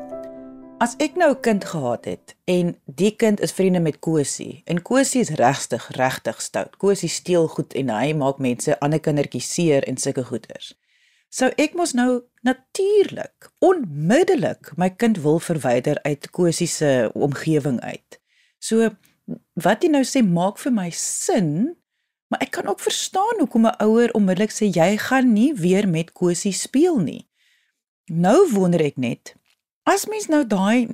As 0.80 0.94
ek 1.02 1.16
nou 1.18 1.30
'n 1.34 1.40
kind 1.40 1.64
gehad 1.64 2.04
het 2.04 2.36
en 2.46 2.76
die 2.84 3.10
kind 3.10 3.40
is 3.40 3.52
vriende 3.52 3.80
met 3.80 3.98
Kosie 3.98 4.62
en 4.64 4.82
Kosie 4.82 5.20
is 5.20 5.30
regtig 5.30 5.88
regtig 5.88 6.40
stout. 6.40 6.76
Kosie 6.76 7.08
steel 7.08 7.48
goed 7.48 7.74
en 7.74 7.88
hy 7.88 8.12
maak 8.12 8.38
mense 8.38 8.80
ander 8.80 9.00
kindertjies 9.00 9.54
seer 9.54 9.84
en 9.84 9.96
sulke 9.96 10.24
goeters. 10.24 10.78
Sou 11.28 11.50
ek 11.56 11.74
mos 11.74 11.92
nou 11.92 12.22
natuurlik 12.42 13.50
onmiddellik 13.58 14.72
my 14.76 14.90
kind 14.90 15.18
wil 15.24 15.38
verwyder 15.38 16.02
uit 16.02 16.30
Kosie 16.30 16.66
se 16.66 17.10
omgewing 17.14 17.80
uit. 17.80 18.20
So 18.58 18.90
wat 19.52 19.82
jy 19.82 19.90
nou 19.90 20.04
sê 20.04 20.22
maak 20.24 20.58
vir 20.58 20.72
my 20.72 20.90
sin, 20.90 21.76
maar 22.28 22.40
ek 22.44 22.50
kan 22.50 22.68
ook 22.68 22.80
verstaan 22.80 23.42
hoekom 23.42 23.66
'n 23.66 23.82
ouer 23.84 24.12
onmiddellik 24.12 24.52
sê 24.52 24.70
jy 24.70 24.96
gaan 24.96 25.32
nie 25.32 25.54
weer 25.54 25.88
met 25.88 26.12
Kosie 26.12 26.52
speel 26.52 26.98
nie. 26.98 27.28
Nou 28.06 28.48
wonder 28.52 28.80
ek 28.80 28.96
net 28.96 29.34
As 29.88 30.04
mens 30.04 30.26
nou 30.28 30.42
daai 30.44 30.88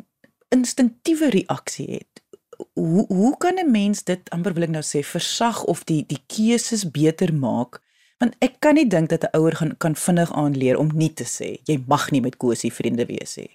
instinktiewe 0.54 1.32
reaksie 1.34 1.86
het, 1.96 2.20
hoe 2.78 3.04
hoe 3.08 3.36
kan 3.42 3.58
'n 3.58 3.70
mens 3.70 4.04
dit 4.04 4.30
amper 4.30 4.54
wil 4.54 4.62
ek 4.62 4.74
nou 4.74 4.82
sê 4.86 5.02
versag 5.02 5.64
of 5.64 5.84
die 5.84 6.04
die 6.06 6.22
keuses 6.26 6.90
beter 6.90 7.34
maak? 7.34 7.82
Want 8.18 8.36
ek 8.38 8.60
kan 8.64 8.74
nie 8.74 8.86
dink 8.88 9.08
dat 9.08 9.24
'n 9.24 9.36
ouer 9.36 9.56
gaan 9.56 9.76
kan 9.76 9.96
vinnig 9.96 10.32
aanleer 10.32 10.78
om 10.78 10.90
nie 10.94 11.12
te 11.12 11.24
sê 11.24 11.58
jy 11.64 11.82
mag 11.86 12.10
nie 12.10 12.20
met 12.20 12.36
Kosie 12.36 12.72
vriende 12.72 13.06
wees 13.06 13.36
nie. 13.36 13.50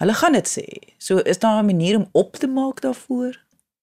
Hulle 0.00 0.14
gaan 0.14 0.32
dit 0.32 0.48
sê. 0.48 0.66
So 0.98 1.18
is 1.18 1.38
daar 1.38 1.62
'n 1.62 1.66
manier 1.66 1.96
om 1.96 2.08
op 2.12 2.36
te 2.36 2.46
maak 2.46 2.80
daarvoor? 2.80 3.36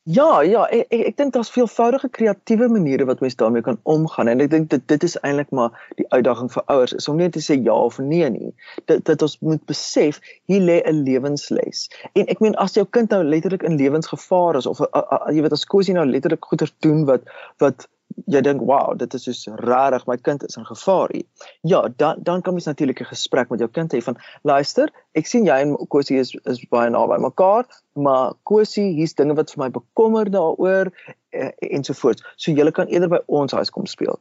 Ja, 0.10 0.42
ja, 0.42 0.62
ek 0.72 0.86
ek, 0.88 1.02
ek 1.08 1.16
dink 1.20 1.34
daar's 1.36 1.50
veelvoudige 1.52 2.08
kreatiewe 2.10 2.70
maniere 2.72 3.06
wat 3.10 3.20
mens 3.20 3.36
daarmee 3.36 3.62
kan 3.62 3.80
omgaan 3.84 4.30
en 4.32 4.40
ek 4.40 4.52
dink 4.54 4.70
dit 4.72 4.86
dit 4.88 5.04
is 5.04 5.18
eintlik 5.20 5.50
maar 5.52 5.82
die 6.00 6.06
uitdaging 6.16 6.48
vir 6.54 6.64
ouers 6.72 6.94
is 6.96 7.08
om 7.12 7.20
net 7.20 7.34
te 7.36 7.44
sê 7.44 7.58
ja 7.66 7.76
of 7.76 7.98
nee 8.00 8.30
nie. 8.30 8.54
Dit 8.86 9.04
dit 9.10 9.26
ons 9.28 9.36
moet 9.40 9.66
besef 9.68 10.22
hier 10.48 10.64
lê 10.64 10.78
'n 10.80 11.04
lewensles. 11.04 11.90
En 12.14 12.32
ek 12.32 12.40
meen 12.40 12.56
as 12.56 12.80
jou 12.80 12.86
kind 12.86 13.12
nou 13.12 13.20
letterlik 13.24 13.68
in 13.68 13.76
lewensgevaar 13.76 14.56
is 14.56 14.66
of 14.66 14.80
a, 14.82 14.88
a, 14.94 15.04
a, 15.18 15.32
jy 15.36 15.44
weet 15.44 15.58
as 15.60 15.68
Kosie 15.76 15.94
nou 16.00 16.06
letterlik 16.08 16.46
goeders 16.54 16.74
doen 16.80 17.04
wat 17.06 17.28
wat 17.60 17.90
jy 18.28 18.42
dink 18.44 18.64
wow 18.68 18.96
dit 19.00 19.14
is 19.14 19.24
soos 19.28 19.44
rarig 19.64 20.06
my 20.08 20.18
kind 20.18 20.44
is 20.44 20.58
in 20.60 20.66
gevaar 20.68 21.14
hier. 21.16 21.26
Ja, 21.62 21.82
dan 22.02 22.24
dan 22.30 22.42
kan 22.42 22.54
mens 22.54 22.66
natuurlik 22.66 23.02
'n 23.02 23.14
gesprek 23.14 23.50
met 23.50 23.60
jou 23.60 23.70
kind 23.70 23.94
hê 23.94 24.02
van 24.04 24.18
luister, 24.44 24.92
ek 25.14 25.26
sien 25.26 25.46
jy 25.46 25.58
en 25.62 25.76
Kosie 25.88 26.20
is 26.20 26.36
is 26.44 26.66
baie 26.70 26.90
naby 26.90 27.18
mekaar, 27.22 27.66
maar 27.94 28.34
Kosie, 28.44 28.94
hier's 28.94 29.14
dinge 29.14 29.36
wat 29.36 29.52
vir 29.52 29.64
my 29.64 29.70
bekommer 29.70 30.30
daaroor 30.32 30.92
eh, 31.30 31.52
ensovoorts. 31.60 32.24
So 32.36 32.52
jy 32.52 32.72
kan 32.72 32.88
eerder 32.88 33.10
by 33.10 33.24
ons 33.28 33.52
huis 33.52 33.70
kom 33.70 33.86
speel. 33.86 34.20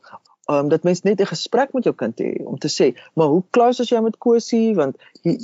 Um 0.48 0.68
dat 0.68 0.84
mens 0.84 1.02
net 1.02 1.20
'n 1.20 1.26
gesprek 1.26 1.72
met 1.72 1.84
jou 1.84 1.94
kind 1.94 2.20
hê 2.20 2.44
om 2.44 2.58
te 2.58 2.68
sê, 2.68 2.94
maar 3.14 3.26
hoe 3.26 3.42
close 3.50 3.82
is 3.82 3.90
jy 3.90 4.00
met 4.00 4.18
Kosie 4.18 4.74
want 4.74 4.96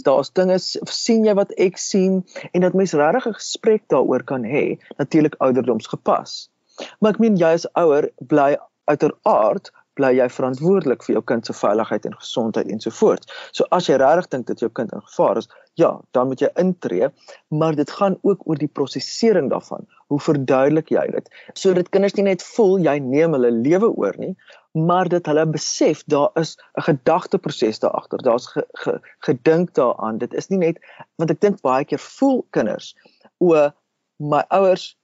daar's 0.05 0.31
dinge 0.33 0.59
sien 0.59 1.25
jy 1.25 1.35
wat 1.35 1.53
ek 1.59 1.79
sien 1.79 2.25
en 2.53 2.61
dat 2.61 2.75
mens 2.75 2.93
regtig 2.93 3.27
'n 3.27 3.35
gesprek 3.35 3.83
daaroor 3.89 4.23
kan 4.23 4.45
hê, 4.45 4.79
natuurlik 4.99 5.35
ouderdoms 5.39 5.87
gepas. 5.87 6.52
Maar 7.01 7.17
ek 7.17 7.23
meen 7.25 7.37
jy 7.41 7.55
as 7.59 7.69
ouer 7.79 8.11
bly 8.33 8.57
uiteraard 8.91 9.71
bly 9.99 10.13
jy 10.17 10.29
verantwoordelik 10.33 11.05
vir 11.05 11.17
jou 11.19 11.23
kind 11.29 11.47
se 11.47 11.55
veiligheid 11.57 12.07
en 12.09 12.15
gesondheid 12.17 12.71
ensovoorts. 12.73 13.29
So 13.53 13.67
as 13.77 13.89
jy 13.91 13.99
regtig 14.01 14.31
dink 14.33 14.47
dat 14.49 14.63
jou 14.65 14.71
kind 14.73 14.93
in 14.97 15.05
gevaar 15.05 15.43
is, 15.43 15.49
ja, 15.81 15.91
dan 16.17 16.31
moet 16.31 16.41
jy 16.45 16.49
intree, 16.61 17.09
maar 17.53 17.77
dit 17.77 17.93
gaan 17.99 18.17
ook 18.23 18.47
oor 18.49 18.61
die 18.61 18.71
prosesering 18.73 19.51
daarvan. 19.53 19.87
Hoe 20.13 20.21
verduidelik 20.21 20.93
jy 20.93 21.05
dit? 21.15 21.29
Sodat 21.59 21.93
kinders 21.93 22.17
nie 22.17 22.27
net 22.31 22.45
voel 22.55 22.79
jy 22.85 22.99
neem 23.05 23.37
hulle 23.37 23.53
lewe 23.53 23.93
oor 23.93 24.17
nie, 24.21 24.33
maar 24.73 25.09
dit 25.13 25.27
hulle 25.29 25.45
besef 25.53 26.05
daar 26.09 26.33
is 26.41 26.57
'n 26.77 26.89
gedagteproses 26.89 27.81
daar 27.81 27.97
agter. 28.01 28.19
Daar's 28.25 28.47
ge, 28.47 28.65
ge, 28.85 29.01
gedink 29.21 29.75
daaraan. 29.75 30.19
Dit 30.19 30.35
is 30.35 30.49
nie 30.49 30.59
net 30.59 30.81
want 31.17 31.31
ek 31.31 31.41
dink 31.41 31.61
baie 31.61 31.85
keer 31.85 32.01
voel 32.01 32.47
kinders 32.51 32.95
o 33.41 33.71
my 34.19 34.45
ouers 34.49 34.97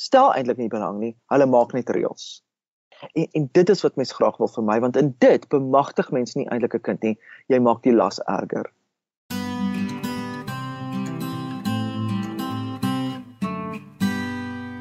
stel 0.00 0.32
eintlik 0.34 0.56
nie 0.56 0.70
belang 0.72 0.98
nie. 1.00 1.12
Hulle 1.32 1.46
maak 1.46 1.74
net 1.76 1.90
reëls. 1.92 2.40
En, 3.12 3.26
en 3.36 3.48
dit 3.52 3.72
is 3.72 3.82
wat 3.84 3.96
mens 4.00 4.12
graag 4.16 4.36
wil 4.40 4.48
vir 4.48 4.64
my 4.64 4.76
want 4.80 4.96
in 4.96 5.14
dit 5.24 5.48
bemagtig 5.52 6.10
mens 6.16 6.36
nie 6.36 6.48
eintlik 6.48 6.76
'n 6.78 6.86
kind 6.88 7.02
nie. 7.02 7.16
Jy 7.52 7.60
maak 7.60 7.82
die 7.84 7.92
las 7.92 8.20
erger. 8.24 8.70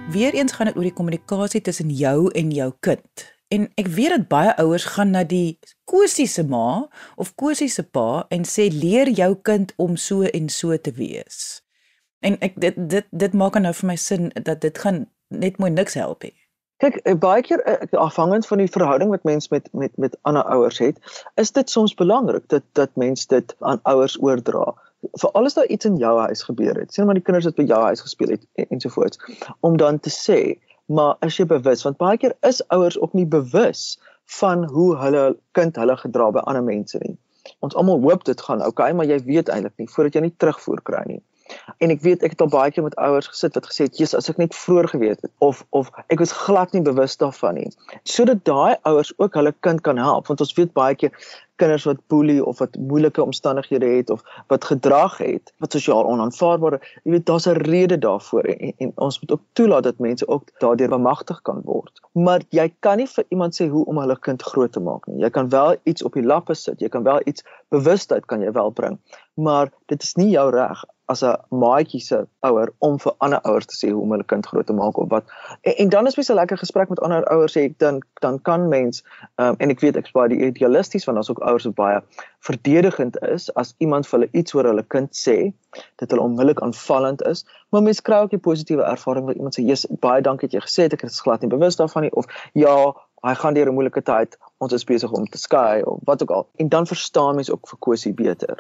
Weereens 0.09 0.55
gaan 0.55 0.71
dit 0.71 0.77
oor 0.77 0.87
die 0.87 0.95
kommunikasie 0.99 1.61
tussen 1.61 1.89
jou 1.89 2.31
en 2.31 2.51
jou 2.51 2.71
kind. 2.79 3.27
En 3.47 3.67
ek 3.75 3.87
weet 3.87 4.09
dat 4.09 4.27
baie 4.27 4.55
ouers 4.57 4.85
gaan 4.95 5.11
na 5.11 5.23
die 5.23 5.59
Kosie 5.85 6.27
se 6.27 6.43
ma 6.43 6.87
of 7.15 7.35
Kosie 7.35 7.69
se 7.69 7.83
pa 7.83 8.25
en 8.29 8.45
sê 8.45 8.69
leer 8.73 9.09
jou 9.09 9.35
kind 9.41 9.73
om 9.77 9.97
so 9.97 10.21
en 10.21 10.49
so 10.49 10.77
te 10.77 10.91
wees. 10.91 11.61
En 12.19 12.35
ek 12.43 12.59
dit 12.59 12.75
dit 12.89 13.07
dit 13.09 13.33
maak 13.33 13.57
nou 13.59 13.73
vir 13.73 13.87
my 13.87 13.95
sin 13.95 14.31
dat 14.43 14.61
dit 14.61 14.77
gaan 14.77 15.05
net 15.27 15.57
mooi 15.57 15.71
niks 15.71 15.95
help 15.99 16.23
nie. 16.23 16.33
Kyk, 16.79 16.95
eh, 17.03 17.15
baie 17.15 17.41
keer 17.43 17.61
eh, 17.67 17.87
afhangend 17.99 18.47
van 18.47 18.61
die 18.61 18.71
verhouding 18.71 19.09
wat 19.11 19.23
mens 19.27 19.49
met 19.49 19.67
met 19.71 19.97
met 19.97 20.17
ander 20.21 20.43
ouers 20.43 20.77
het, 20.79 20.99
is 21.35 21.51
dit 21.51 21.69
soms 21.69 21.93
belangrik 21.93 22.47
dat 22.47 22.63
dat 22.79 22.95
mens 22.95 23.27
dit 23.27 23.55
aan 23.59 23.79
ouers 23.83 24.17
oordra. 24.21 24.73
Veral 25.23 25.45
as 25.45 25.53
daar 25.53 25.67
iets 25.67 25.85
in 25.85 25.97
jou 25.97 26.19
huis 26.19 26.43
gebeur 26.43 26.75
het, 26.79 26.93
sien 26.93 27.05
maar 27.05 27.19
die 27.19 27.23
kinders 27.23 27.45
wat 27.45 27.55
by 27.55 27.67
jou 27.67 27.81
huis 27.83 28.01
gespeel 28.01 28.35
het 28.35 28.45
en, 28.53 28.65
ensovoorts, 28.69 29.19
om 29.59 29.77
dan 29.77 29.99
te 29.99 30.11
sê, 30.11 30.59
maar 30.85 31.15
is 31.27 31.37
jy 31.37 31.45
bewus 31.45 31.83
want 31.83 31.97
baie 31.97 32.17
keer 32.17 32.35
is 32.47 32.61
ouers 32.67 32.99
ook 32.99 33.13
nie 33.13 33.27
bewus 33.27 33.99
van 34.39 34.63
hoe 34.67 34.95
hulle 34.97 35.37
kind 35.51 35.75
hulle 35.75 35.97
gedra 35.97 36.31
by 36.31 36.43
ander 36.51 36.63
mense 36.63 36.99
nie. 37.03 37.15
Ons 37.59 37.75
almal 37.75 38.01
hoop 38.03 38.23
dit 38.23 38.41
gaan 38.41 38.61
oukei, 38.61 38.91
okay, 38.91 38.95
maar 38.95 39.07
jy 39.07 39.19
weet 39.25 39.49
eintlik 39.49 39.75
nie 39.79 39.89
voordat 39.89 40.15
jy 40.15 40.27
nie 40.27 40.35
terugvoer 40.37 40.83
kry 40.83 41.03
nie. 41.07 41.21
En 41.77 41.89
ek 41.89 42.01
weet 42.01 42.23
ek 42.23 42.35
het 42.35 42.41
al 42.41 42.51
baie 42.53 42.71
keer 42.71 42.83
met 42.83 42.95
ouers 42.95 43.27
gesit 43.31 43.53
wat 43.53 43.67
gesê 43.69 43.87
het, 43.87 43.97
"Jesus, 43.97 44.15
as 44.15 44.29
ek 44.29 44.37
net 44.37 44.55
vroeër 44.55 44.87
geweet 44.89 45.21
het 45.21 45.31
of 45.39 45.65
of 45.69 45.91
ek 46.07 46.19
was 46.19 46.31
glad 46.31 46.73
nie 46.73 46.81
bewus 46.81 47.17
daarvan 47.17 47.53
nie." 47.53 47.69
Sodat 48.03 48.45
daai 48.45 48.75
ouers 48.83 49.13
ook 49.17 49.33
hulle 49.33 49.53
kind 49.59 49.81
kan 49.81 49.97
help, 49.97 50.27
want 50.27 50.39
ons 50.39 50.53
weet 50.53 50.73
baie 50.73 50.95
keer 50.95 51.11
kinders 51.59 51.85
wat 51.87 51.99
boelie 52.11 52.39
of 52.45 52.59
wat 52.63 52.77
moeilike 52.91 53.23
omstandighede 53.23 53.85
het 53.85 54.09
of 54.09 54.23
wat 54.47 54.65
gedrag 54.71 55.17
het 55.17 55.53
wat 55.63 55.75
sosiaal 55.75 56.07
onaanvaarbare 56.11 56.79
jy 57.03 57.15
weet 57.15 57.25
daar's 57.29 57.47
'n 57.51 57.61
rede 57.67 57.97
daarvoor 57.97 58.43
en, 58.53 58.73
en 58.77 58.91
ons 58.95 59.19
moet 59.21 59.31
ook 59.31 59.43
toelaat 59.59 59.83
dat 59.83 59.99
mense 59.99 60.27
ook 60.27 60.43
daardeur 60.63 60.89
bemagtig 60.95 61.41
kan 61.41 61.61
word 61.63 62.01
maar 62.11 62.45
jy 62.49 62.67
kan 62.79 62.97
nie 62.97 63.07
vir 63.15 63.25
iemand 63.29 63.59
sê 63.61 63.67
hoe 63.69 63.85
om 63.85 63.99
hulle 64.03 64.19
kind 64.19 64.43
groot 64.51 64.71
te 64.71 64.79
maak 64.79 65.07
nie 65.07 65.23
jy 65.23 65.29
kan 65.29 65.49
wel 65.49 65.75
iets 65.83 66.03
op 66.03 66.13
die 66.13 66.27
lappe 66.33 66.55
sit 66.55 66.81
jy 66.81 66.89
kan 66.89 67.03
wel 67.03 67.21
iets 67.25 67.43
bewustheid 67.69 68.25
kan 68.25 68.41
jy 68.41 68.51
wel 68.51 68.71
bring 68.71 68.99
maar 69.35 69.71
dit 69.85 70.03
is 70.03 70.15
nie 70.15 70.31
jou 70.37 70.49
reg 70.51 70.85
as 71.09 71.23
'n 71.23 71.35
maatjie 71.49 71.99
se 71.99 72.17
ouer 72.39 72.69
om 72.77 72.99
vir 72.99 73.13
ander 73.17 73.41
ouers 73.41 73.65
te 73.65 73.75
sê 73.75 73.91
hoe 73.91 74.01
om 74.01 74.11
hulle 74.11 74.23
kind 74.23 74.45
groot 74.45 74.65
te 74.65 74.73
maak 74.73 74.97
of 74.97 75.09
wat. 75.09 75.25
En, 75.61 75.73
en 75.83 75.89
dan 75.89 76.07
is 76.07 76.15
mens 76.15 76.29
'n 76.29 76.39
lekker 76.41 76.57
gesprek 76.57 76.89
met 76.89 76.99
ander 76.99 77.25
ouers 77.25 77.57
sê 77.57 77.61
ek 77.69 77.79
dan 77.79 78.01
dan 78.21 78.41
kan 78.41 78.67
mens 78.69 79.03
um, 79.35 79.55
en 79.57 79.69
ek 79.69 79.79
weet 79.79 79.97
ek's 79.97 80.11
baie 80.11 80.37
idealisties 80.49 81.05
want 81.05 81.17
daar's 81.17 81.29
ook 81.29 81.39
ouers 81.39 81.65
wat 81.65 81.75
baie 81.75 82.01
verdedigend 82.39 83.19
is 83.21 83.53
as 83.53 83.73
iemand 83.77 84.07
vir 84.07 84.19
hulle 84.19 84.31
iets 84.31 84.53
oor 84.53 84.69
hulle 84.69 84.85
kind 84.87 85.09
sê 85.15 85.37
dat 85.95 86.11
hulle 86.11 86.23
onmiddellik 86.23 86.61
aanvallend 86.61 87.21
is. 87.25 87.45
Maar 87.69 87.83
mens 87.83 88.01
kry 88.01 88.21
ook 88.23 88.33
'n 88.33 88.39
positiewe 88.39 88.83
ervaring 88.83 89.25
wat 89.25 89.35
iemand 89.35 89.59
sê, 89.59 89.63
"Jesus, 89.63 89.97
baie 89.99 90.21
dankie 90.21 90.49
dat 90.49 90.57
jy 90.57 90.67
gesê 90.67 90.81
het 90.83 90.93
ek 90.93 91.03
is 91.03 91.21
glad 91.21 91.41
nie 91.41 91.49
bewus 91.49 91.75
daarvan 91.75 92.01
nie" 92.01 92.15
of 92.15 92.25
"Ja, 92.53 92.93
hy 93.21 93.33
gaan 93.35 93.53
deur 93.53 93.67
'n 93.69 93.73
moeilike 93.73 94.01
tyd, 94.01 94.37
ons 94.57 94.73
is 94.73 94.83
besig 94.83 95.11
om 95.11 95.25
te 95.25 95.37
skei" 95.37 95.81
of 95.83 95.99
wat 96.05 96.21
ook 96.21 96.31
al. 96.31 96.47
En 96.57 96.69
dan 96.69 96.87
verstaan 96.87 97.35
mens 97.35 97.51
ook 97.51 97.67
vir 97.67 97.79
Kosie 97.79 98.13
beter. 98.13 98.57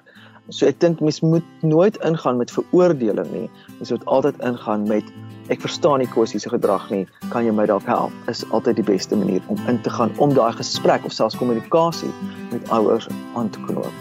So 0.49 0.65
ek 0.65 0.79
dink 0.79 0.99
mens 0.99 1.21
moet 1.21 1.45
nooit 1.61 1.97
ingaan 1.97 2.37
met 2.37 2.51
veroordeling 2.51 3.31
nie. 3.31 3.49
Mens 3.77 3.91
moet 3.93 4.05
altyd 4.05 4.39
ingaan 4.41 4.87
met 4.87 5.03
ek 5.47 5.61
verstaan 5.61 5.99
nie 5.99 6.07
Kosie 6.07 6.39
se 6.39 6.49
gedrag 6.49 6.89
nie. 6.89 7.07
Kan 7.29 7.45
jy 7.45 7.51
my 7.51 7.65
dalk 7.65 7.85
help? 7.85 8.11
Is 8.27 8.41
altyd 8.49 8.75
die 8.75 8.87
beste 8.87 9.15
manier 9.15 9.41
om 9.47 9.57
in 9.67 9.81
te 9.81 9.89
gaan 9.89 10.11
om 10.17 10.33
daai 10.33 10.53
gesprek 10.57 11.05
of 11.05 11.11
selfs 11.11 11.37
kommunikasie 11.37 12.09
met 12.51 12.69
ouers 12.69 13.07
aan 13.35 13.49
te 13.49 13.59
knoop. 13.69 13.93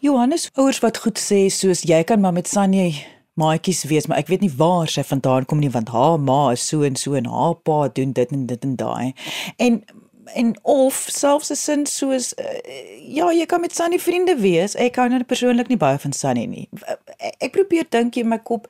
Johannes 0.00 0.48
ouers 0.56 0.80
wat 0.80 0.96
goed 0.96 1.20
sê 1.20 1.50
soos 1.52 1.84
jy 1.84 2.02
kan 2.08 2.20
maar 2.20 2.32
met 2.32 2.48
Sanje 2.48 3.19
maatjies 3.38 3.84
wees, 3.84 4.06
maar 4.06 4.18
ek 4.18 4.28
weet 4.32 4.44
nie 4.44 4.52
waar 4.56 4.88
sy 4.90 5.04
vandaan 5.06 5.46
kom 5.48 5.60
nie 5.62 5.70
want 5.70 5.88
haar 5.94 6.18
ma 6.20 6.50
is 6.52 6.66
so 6.66 6.82
en 6.82 6.96
so 6.96 7.14
en 7.14 7.28
haar 7.30 7.54
pa 7.54 7.88
doen 7.88 8.12
dit 8.12 8.32
en 8.32 8.46
dit 8.46 8.64
en 8.64 8.76
daai. 8.76 9.12
En 9.56 9.82
en 10.34 10.54
of 10.62 11.06
selfs 11.10 11.50
'n 11.50 11.56
sin 11.56 11.86
soos 11.86 12.34
uh, 12.38 12.44
ja, 13.16 13.32
jy 13.32 13.46
kan 13.46 13.60
met 13.60 13.74
Sunny 13.74 13.98
vriende 13.98 14.36
wees. 14.36 14.74
Ek 14.74 14.96
hou 14.96 15.08
nou 15.08 15.24
persoonlik 15.24 15.68
nie 15.68 15.76
baie 15.76 15.98
van 15.98 16.12
Sunny 16.12 16.46
nie. 16.46 16.68
Ek, 16.86 17.34
ek 17.38 17.52
probeer 17.52 17.86
dink 17.90 18.16
in 18.16 18.28
my 18.28 18.38
kop 18.38 18.68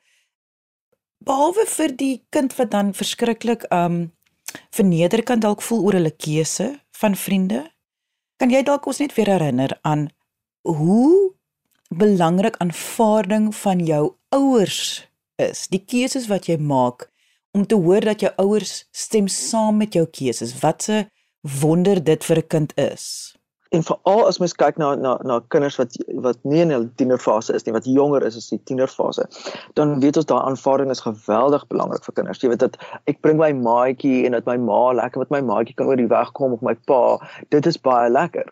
behalwe 1.25 1.67
vir 1.67 1.97
die 1.97 2.25
kind 2.31 2.57
wat 2.57 2.71
dan 2.71 2.95
verskriklik 2.97 3.67
um 3.73 4.13
verneder 4.75 5.23
kan 5.23 5.41
dalk 5.41 5.63
voel 5.63 5.85
oor 5.85 5.99
hulle 5.99 6.11
keuse 6.17 6.81
van 6.97 7.17
vriende. 7.17 7.65
Kan 8.41 8.51
jy 8.51 8.63
dalk 8.63 8.87
ons 8.87 8.99
net 8.99 9.15
weer 9.15 9.29
herinner 9.29 9.77
aan 9.83 10.09
hoe 10.65 11.35
belangrik 11.91 12.57
aanvaarding 12.57 13.55
van 13.55 13.79
jou 13.79 14.13
ouers 14.29 15.09
is, 15.43 15.67
die 15.73 15.83
keuses 15.83 16.29
wat 16.31 16.47
jy 16.47 16.55
maak 16.63 17.09
om 17.51 17.65
te 17.67 17.75
hoor 17.75 18.05
dat 18.07 18.23
jou 18.23 18.31
ouers 18.39 18.85
stem 18.95 19.27
saam 19.27 19.81
met 19.83 19.97
jou 19.99 20.07
keuses. 20.07 20.55
Wat 20.63 20.87
'n 20.89 21.11
wonder 21.61 22.05
dit 22.05 22.25
vir 22.25 22.37
'n 22.37 22.47
kind 22.47 22.79
is. 22.79 23.35
En 23.71 23.83
veral 23.83 24.27
as 24.27 24.39
mens 24.39 24.53
kyk 24.53 24.79
na 24.79 24.95
na 24.95 25.19
na 25.25 25.41
kinders 25.49 25.77
wat 25.77 25.97
wat 26.15 26.39
nie 26.45 26.61
in 26.61 26.71
hulle 26.71 26.91
tienerfase 26.95 27.55
is 27.55 27.67
nie, 27.67 27.73
wat 27.73 27.85
jonger 27.85 28.23
is 28.23 28.37
as 28.37 28.49
die 28.49 28.63
tienerfase, 28.65 29.27
dan 29.75 30.01
weet 30.01 30.17
ons 30.17 30.27
daai 30.27 30.43
aanvaarding 30.43 30.91
is 30.91 31.01
geweldig 31.01 31.67
belangrik 31.67 32.05
vir 32.05 32.15
kinders. 32.15 32.43
Jy 32.43 32.49
weet 32.49 32.59
dat 32.59 32.77
ek 33.07 33.21
bring 33.21 33.39
my 33.39 33.53
maatjie 33.53 34.27
en 34.27 34.33
dat 34.33 34.47
my 34.47 34.57
ma 34.57 34.93
lekker 34.93 35.19
met 35.19 35.31
my 35.31 35.41
maatjie 35.41 35.75
kan 35.75 35.87
oor 35.87 35.97
die 35.97 36.07
weg 36.07 36.33
kom 36.33 36.53
of 36.53 36.61
my 36.61 36.75
pa, 36.75 37.19
dit 37.49 37.67
is 37.67 37.79
baie 37.79 38.11
lekker. 38.11 38.47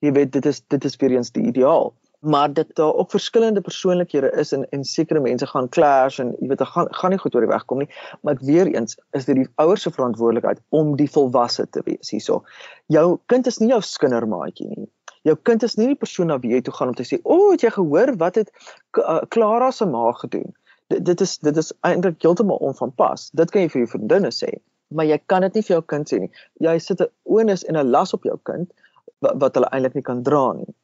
Jy 0.00 0.12
weet 0.12 0.32
dit 0.32 0.46
is 0.46 0.60
dit 0.60 0.84
is 0.84 0.96
vir 0.96 1.10
eens 1.10 1.30
die 1.30 1.46
ideaal 1.46 1.94
maar 2.24 2.52
dit 2.52 2.74
daar 2.76 2.94
ook 2.94 3.10
verskillende 3.10 3.60
persoonlikhede 3.60 4.30
is 4.30 4.52
en 4.52 4.68
en 4.68 4.84
sekere 4.84 5.20
mense 5.20 5.46
gaan 5.46 5.68
clash 5.68 6.18
en 6.18 6.32
jy 6.40 6.48
weet 6.48 6.58
dit 6.58 6.68
gaan 6.68 6.88
gaan 6.90 7.10
nie 7.10 7.18
goed 7.18 7.34
oor 7.34 7.44
die 7.44 7.50
weg 7.50 7.64
kom 7.64 7.78
nie. 7.78 7.88
Maar 8.20 8.36
weer 8.40 8.66
eens 8.66 8.98
is 9.10 9.24
dit 9.24 9.36
die 9.36 9.48
ouers 9.54 9.82
se 9.82 9.90
verantwoordelikheid 9.90 10.60
om 10.68 10.96
die 10.96 11.10
volwasse 11.10 11.66
te 11.70 11.82
wees 11.84 12.10
hierso. 12.10 12.42
Jou 12.86 13.18
kind 13.26 13.46
is 13.46 13.58
nie 13.58 13.68
jou 13.68 13.80
skindermaatjie 13.82 14.68
nie. 14.68 14.88
Jou 15.22 15.36
kind 15.42 15.62
is 15.62 15.76
nie 15.76 15.86
die 15.92 16.00
persoon 16.00 16.32
na 16.32 16.38
wie 16.38 16.52
jy 16.52 16.60
toe 16.60 16.74
gaan 16.74 16.92
om 16.92 16.98
te 16.98 17.06
sê 17.08 17.20
o 17.22 17.36
oh, 17.36 17.50
het 17.52 17.64
jy 17.64 17.72
gehoor 17.76 18.14
wat 18.20 18.40
het 18.40 18.52
uh, 18.98 19.20
Clara 19.28 19.70
se 19.70 19.86
ma 19.86 20.12
gedoen? 20.12 20.54
Dit, 20.92 21.04
dit 21.04 21.20
is 21.20 21.38
dit 21.38 21.56
is 21.56 21.72
eintlik 21.80 22.22
heeltemal 22.22 22.62
onvanpas. 22.70 23.30
Dit 23.32 23.50
kan 23.50 23.64
jy 23.64 23.72
vir 23.74 23.84
jou 23.84 23.90
vriendinne 23.96 24.32
sê 24.32 24.54
maar 24.94 25.06
jy 25.08 25.16
kan 25.26 25.42
dit 25.42 25.54
nie 25.56 25.62
vir 25.66 25.78
jou 25.78 25.84
kind 25.90 26.10
sê 26.10 26.18
nie. 26.20 26.30
Jy 26.60 26.78
sit 26.78 27.00
'n 27.00 27.10
onus 27.24 27.64
en 27.64 27.76
'n 27.76 27.90
las 27.90 28.14
op 28.14 28.24
jou 28.24 28.38
kind 28.42 28.72
wat, 29.20 29.36
wat 29.40 29.54
hulle 29.54 29.68
eintlik 29.72 29.94
nie 29.94 30.02
kan 30.02 30.22
dra 30.22 30.52
nie 30.52 30.74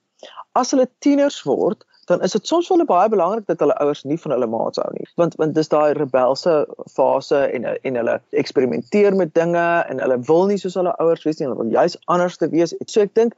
as 0.53 0.71
hulle 0.71 0.89
tieners 0.99 1.43
word, 1.43 1.85
dan 2.11 2.23
is 2.27 2.33
dit 2.35 2.47
soms 2.47 2.69
wel 2.69 2.85
baie 2.85 3.09
belangrik 3.09 3.47
dat 3.47 3.61
hulle 3.63 3.77
ouers 3.83 4.03
nie 4.05 4.19
van 4.19 4.35
hulle 4.35 4.49
maats 4.51 4.81
hou 4.83 4.89
nie. 4.97 5.07
Want 5.21 5.37
want 5.39 5.55
dis 5.55 5.71
daai 5.71 5.93
rebelse 5.99 6.55
fase 6.95 7.43
en 7.55 7.69
en 7.71 7.99
hulle 8.01 8.17
eksperimenteer 8.43 9.17
met 9.17 9.35
dinge 9.39 9.67
en 9.93 10.03
hulle 10.03 10.19
wil 10.31 10.49
nie 10.51 10.59
soos 10.59 10.79
hulle 10.81 10.95
ouers 11.05 11.23
wees 11.29 11.39
nie, 11.39 11.47
hulle 11.47 11.61
wil 11.61 11.75
juis 11.77 11.97
anders 12.17 12.41
te 12.41 12.51
wees. 12.55 12.75
So 12.87 13.05
ek 13.07 13.15
dink 13.19 13.37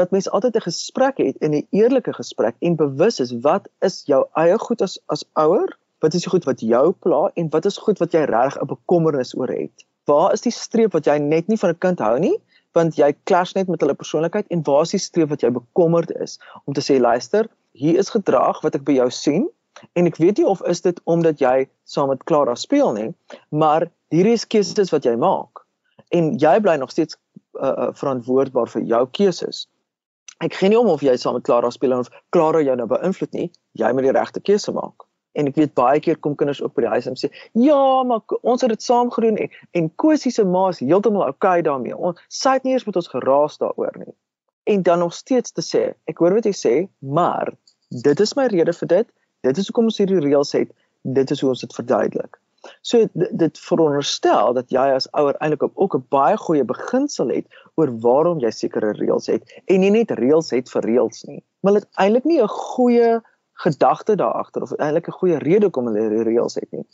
dat 0.00 0.10
mens 0.10 0.30
altyd 0.30 0.58
'n 0.58 0.66
gesprek 0.66 1.22
het 1.22 1.38
en 1.38 1.54
'n 1.54 1.66
eerlike 1.70 2.14
gesprek 2.18 2.56
en 2.58 2.80
bewus 2.82 3.20
is 3.20 3.32
wat 3.46 3.68
is 3.80 4.02
jou 4.06 4.24
eie 4.34 4.58
goed 4.58 4.82
as 4.82 4.98
as 5.06 5.24
ouer? 5.34 5.70
Wat 6.00 6.14
is 6.14 6.22
die 6.22 6.30
goed 6.30 6.44
wat 6.44 6.60
jou 6.60 6.92
pla 6.92 7.30
en 7.34 7.48
wat 7.50 7.64
is 7.64 7.78
goed 7.78 7.98
wat 7.98 8.12
jy 8.12 8.24
reg 8.24 8.56
'n 8.58 8.66
bekommernis 8.66 9.36
oor 9.36 9.48
het? 9.48 9.86
Waar 10.04 10.32
is 10.32 10.40
die 10.40 10.52
streep 10.52 10.92
wat 10.92 11.06
jy 11.06 11.18
net 11.18 11.48
nie 11.48 11.58
van 11.58 11.70
'n 11.70 11.78
kind 11.78 11.98
hou 11.98 12.18
nie? 12.18 12.36
Want 12.76 12.98
jy 12.98 13.12
clash 13.28 13.54
net 13.58 13.68
met 13.68 13.80
hulle 13.82 13.96
persoonlikheid 13.98 14.50
en 14.54 14.64
waar 14.66 14.84
is 14.86 14.94
die 14.94 15.02
streef 15.02 15.30
wat 15.32 15.42
jy 15.44 15.50
bekommerd 15.54 16.12
is 16.22 16.38
om 16.64 16.76
te 16.76 16.84
sê 16.84 16.98
luister 17.00 17.48
hier 17.78 17.98
is 17.98 18.12
gedrag 18.14 18.62
wat 18.66 18.76
ek 18.78 18.86
by 18.86 18.98
jou 18.98 19.08
sien 19.14 19.48
en 19.98 20.10
ek 20.10 20.18
weet 20.22 20.38
nie 20.38 20.46
of 20.46 20.62
is 20.68 20.82
dit 20.86 21.00
omdat 21.04 21.42
jy 21.42 21.66
saam 21.88 22.10
met 22.12 22.22
Clara 22.30 22.54
speel 22.58 22.94
nie 22.96 23.10
maar 23.50 23.88
hierdie 24.14 24.36
is 24.38 24.46
keuses 24.46 24.94
wat 24.94 25.06
jy 25.06 25.16
maak 25.18 25.64
en 26.14 26.32
jy 26.42 26.56
bly 26.62 26.76
nog 26.80 26.90
steeds 26.94 27.18
uh, 27.58 27.90
verantwoordbaar 27.94 28.70
vir 28.72 28.82
jou 28.88 29.04
keuses. 29.18 29.66
Ek 30.40 30.56
gee 30.56 30.72
nie 30.72 30.78
om 30.78 30.88
of 30.90 31.04
jy 31.04 31.14
saam 31.20 31.36
met 31.36 31.44
Clara 31.46 31.70
speel 31.70 31.94
of 31.98 32.10
Clara 32.34 32.62
jou 32.64 32.76
nou 32.78 32.88
beïnvloed 32.90 33.36
nie 33.36 33.50
jy 33.78 33.92
moet 33.94 34.08
die 34.08 34.16
regte 34.16 34.42
keuse 34.42 34.72
maak 34.74 35.06
En 35.32 35.46
ek 35.46 35.54
weet 35.54 35.74
baie 35.78 36.00
keer 36.02 36.18
kom 36.18 36.34
kinders 36.34 36.62
ook 36.62 36.74
by 36.74 36.82
die 36.86 36.92
huis 36.94 37.06
en 37.06 37.18
sê, 37.18 37.30
"Ja, 37.52 38.02
maar 38.02 38.20
ons 38.42 38.60
het 38.60 38.70
dit 38.70 38.82
saam 38.82 39.10
gedoen 39.10 39.36
en 39.36 39.50
en 39.72 39.94
Kosie 39.96 40.32
se 40.32 40.44
ma 40.44 40.68
is 40.68 40.80
heeltemal 40.80 41.26
oukei 41.26 41.62
daarmee. 41.62 41.96
Ons 41.96 42.18
sy 42.28 42.50
het 42.58 42.64
nie 42.64 42.72
eers 42.72 42.86
met 42.86 42.96
ons 42.96 43.08
geraas 43.08 43.58
daaroor 43.58 43.96
nie." 43.98 44.14
En 44.64 44.82
dan 44.82 44.98
nog 44.98 45.14
steeds 45.14 45.52
te 45.52 45.62
sê, 45.62 45.94
"Ek 46.06 46.18
hoor 46.18 46.34
wat 46.34 46.44
jy 46.44 46.52
sê, 46.52 46.88
maar 46.98 47.52
dit 47.88 48.20
is 48.20 48.36
my 48.36 48.46
rede 48.46 48.72
vir 48.72 48.88
dit. 48.88 49.06
Dit 49.42 49.56
is 49.56 49.66
hoekom 49.66 49.84
ons 49.84 49.98
hierdie 49.98 50.20
reëls 50.20 50.52
het. 50.52 50.72
Dit 51.02 51.30
is 51.30 51.40
hoe 51.40 51.50
ons 51.50 51.60
dit 51.60 51.74
verduidelik." 51.74 52.38
So 52.82 53.08
dit 53.14 53.58
veronderstel 53.58 54.52
dat 54.52 54.70
jy 54.70 54.82
as 54.94 55.08
ouer 55.16 55.36
eintlik 55.40 55.62
ook 55.74 55.94
'n 55.96 56.06
baie 56.08 56.36
goeie 56.36 56.64
beginsel 56.64 57.28
het 57.28 57.46
oor 57.74 57.90
waarom 58.00 58.40
jy 58.40 58.50
sekere 58.50 58.92
reëls 58.92 59.26
het 59.26 59.62
en 59.66 59.80
nie 59.80 59.90
net 59.90 60.10
reëls 60.10 60.50
het 60.50 60.70
vir 60.70 60.82
reëls 60.82 61.24
nie. 61.24 61.42
Maar 61.60 61.72
dit 61.72 61.88
eintlik 61.94 62.24
nie 62.24 62.42
'n 62.42 62.48
goeie 62.48 63.20
gedagte 63.60 64.16
daar 64.16 64.32
agter 64.32 64.62
of 64.62 64.72
eintlik 64.72 65.08
'n 65.08 65.18
goeie 65.20 65.38
rede 65.38 65.64
hoekom 65.68 65.86
hulle 65.86 66.08
die 66.08 66.22
reëls 66.28 66.54
het 66.54 66.70
nie. 66.72 66.86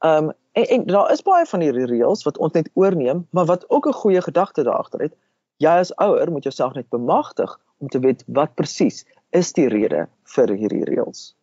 Um 0.00 0.32
en, 0.52 0.66
en 0.74 0.86
daar 0.86 1.12
is 1.12 1.22
baie 1.22 1.46
van 1.46 1.60
hierdie 1.60 1.86
reëls 1.90 2.22
wat 2.22 2.38
ons 2.38 2.52
net 2.52 2.70
oorneem, 2.74 3.26
maar 3.30 3.46
wat 3.46 3.70
ook 3.70 3.86
'n 3.88 4.00
goeie 4.02 4.22
gedagte 4.22 4.62
daar 4.62 4.78
agter 4.78 5.00
het. 5.00 5.14
Jy 5.56 5.74
as 5.82 5.96
ouer 5.96 6.30
moet 6.30 6.42
jouself 6.42 6.74
net 6.74 6.88
bemagtig 6.88 7.60
om 7.78 7.88
te 7.88 7.98
weet 7.98 8.24
wat 8.26 8.54
presies 8.54 9.04
is 9.30 9.52
die 9.52 9.68
rede 9.68 10.08
vir 10.22 10.48
hierdie 10.48 10.84
reëls. 10.84 11.34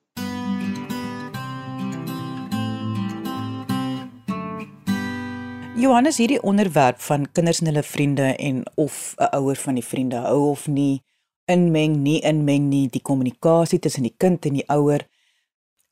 Johannes 5.75 6.17
hierdie 6.17 6.41
onderwerp 6.41 6.99
van 6.99 7.31
kinders 7.31 7.59
en 7.59 7.65
hulle 7.65 7.83
vriende 7.83 8.35
en 8.35 8.63
of 8.75 9.15
'n 9.17 9.35
ouer 9.35 9.55
van 9.55 9.73
die 9.73 9.85
vriende 9.85 10.15
hou 10.15 10.49
of 10.49 10.67
nie 10.67 11.01
inmeng 11.45 11.97
nie 12.03 12.19
inmeng 12.21 12.69
nie 12.69 12.87
die 12.89 13.01
kommunikasie 13.01 13.79
tussen 13.79 14.03
die 14.03 14.15
kind 14.17 14.45
en 14.45 14.53
die 14.59 14.67
ouer 14.69 15.07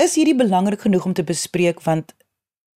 is 0.04 0.16
hierdie 0.16 0.38
belangrik 0.38 0.82
genoeg 0.82 1.06
om 1.06 1.14
te 1.14 1.24
bespreek 1.24 1.82
want 1.84 2.14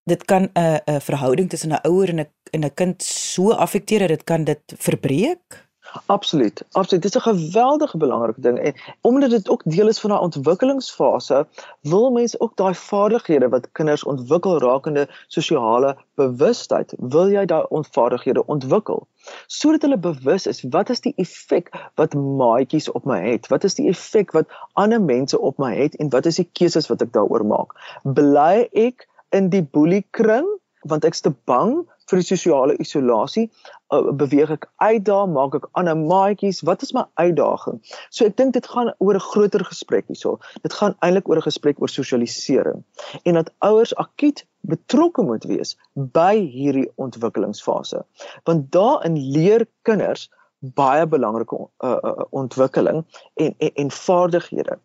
dit 0.10 0.25
kan 0.25 0.50
'n 0.56 0.80
'n 0.88 1.01
verhouding 1.01 1.50
tussen 1.50 1.74
'n 1.74 1.88
ouer 1.88 2.10
en 2.10 2.20
'n 2.20 2.30
en 2.51 2.65
'n 2.65 2.74
kind 2.74 3.03
so 3.03 3.51
affekteer 3.51 4.00
dat 4.00 4.10
dit 4.10 4.24
kan 4.24 4.44
dit 4.44 4.74
verbreek 4.77 5.70
Absoluut. 6.06 6.63
Absoluut. 6.72 7.04
Dit 7.04 7.16
is 7.16 7.22
'n 7.22 7.30
geweldige 7.30 7.98
belangrike 7.98 8.42
ding 8.42 8.58
en 8.60 8.74
omdat 9.02 9.30
dit 9.30 9.50
ook 9.50 9.62
deel 9.66 9.88
is 9.88 10.00
van 10.00 10.10
daai 10.10 10.22
ontwikkelingsfase, 10.22 11.48
wil 11.82 12.12
mense 12.12 12.40
ook 12.40 12.56
daai 12.56 12.74
vaardighede 12.74 13.50
wat 13.50 13.72
kinders 13.72 14.04
ontwikkel 14.04 14.60
rakende 14.60 15.08
sosiale 15.28 15.98
bewustheid, 16.16 16.94
wil 16.98 17.30
jy 17.30 17.46
daai 17.46 17.66
ontvaardighede 17.70 18.46
ontwikkel 18.46 19.08
sodat 19.48 19.82
hulle 19.82 19.98
bewus 19.98 20.48
is 20.48 20.62
wat 20.70 20.90
is 20.90 21.02
die 21.02 21.13
effek 21.16 21.70
wat 21.96 22.13
maatjies 22.13 22.92
op 22.92 23.06
my 23.06 23.20
het? 23.22 23.48
Wat 23.48 23.63
is 23.63 23.75
die 23.75 23.88
effek 23.88 24.32
wat 24.32 24.48
ander 24.74 25.02
mense 25.02 25.40
op 25.40 25.58
my 25.58 25.75
het 25.75 25.96
en 25.96 26.10
wat 26.10 26.25
is 26.25 26.36
die 26.36 26.50
keuses 26.52 26.88
wat 26.88 27.02
ek 27.02 27.13
daaroor 27.13 27.46
maak? 27.46 27.75
Bly 28.04 28.68
ek 28.72 29.08
in 29.30 29.50
die 29.50 29.63
boelie 29.63 30.06
kring 30.10 30.48
want 30.82 31.06
ek's 31.06 31.22
te 31.22 31.32
bang 31.46 31.88
vir 32.10 32.22
die 32.22 32.27
sosiale 32.27 32.75
isolasie 32.83 33.45
uh, 33.93 34.12
beweeg 34.22 34.51
ek 34.55 34.67
uit 34.83 35.03
daar 35.05 35.27
maak 35.29 35.55
ek 35.60 35.67
ander 35.79 35.98
maatjies. 35.98 36.62
Wat 36.67 36.81
is 36.86 36.93
my 36.93 37.05
uitdaging? 37.22 37.79
So 38.10 38.27
ek 38.29 38.38
dink 38.38 38.53
dit 38.57 38.67
gaan 38.67 38.93
oor 39.00 39.15
'n 39.15 39.27
groter 39.31 39.63
gesprek 39.65 40.07
hierso. 40.07 40.39
Dit 40.62 40.74
gaan 40.74 40.95
eintlik 41.00 41.29
oor 41.29 41.41
'n 41.41 41.50
gesprek 41.50 41.81
oor 41.81 41.89
sosialisering 41.89 42.83
en 43.24 43.33
dat 43.33 43.51
ouers 43.60 43.95
akkiet 43.95 44.45
betrokke 44.62 45.24
moet 45.24 45.43
wees 45.43 45.75
by 45.95 46.36
hierdie 46.39 46.89
ontwikkelingsfase. 46.95 48.05
Want 48.43 48.72
daarin 48.72 49.17
leer 49.17 49.67
kinders 49.83 50.29
baie 50.63 51.05
belangrike 51.07 51.57
uh, 51.60 51.98
uh, 52.03 52.24
ontwikkeling 52.31 53.03
en 53.33 53.55
en, 53.57 53.72
en 53.74 53.91
vaardighede. 53.91 54.79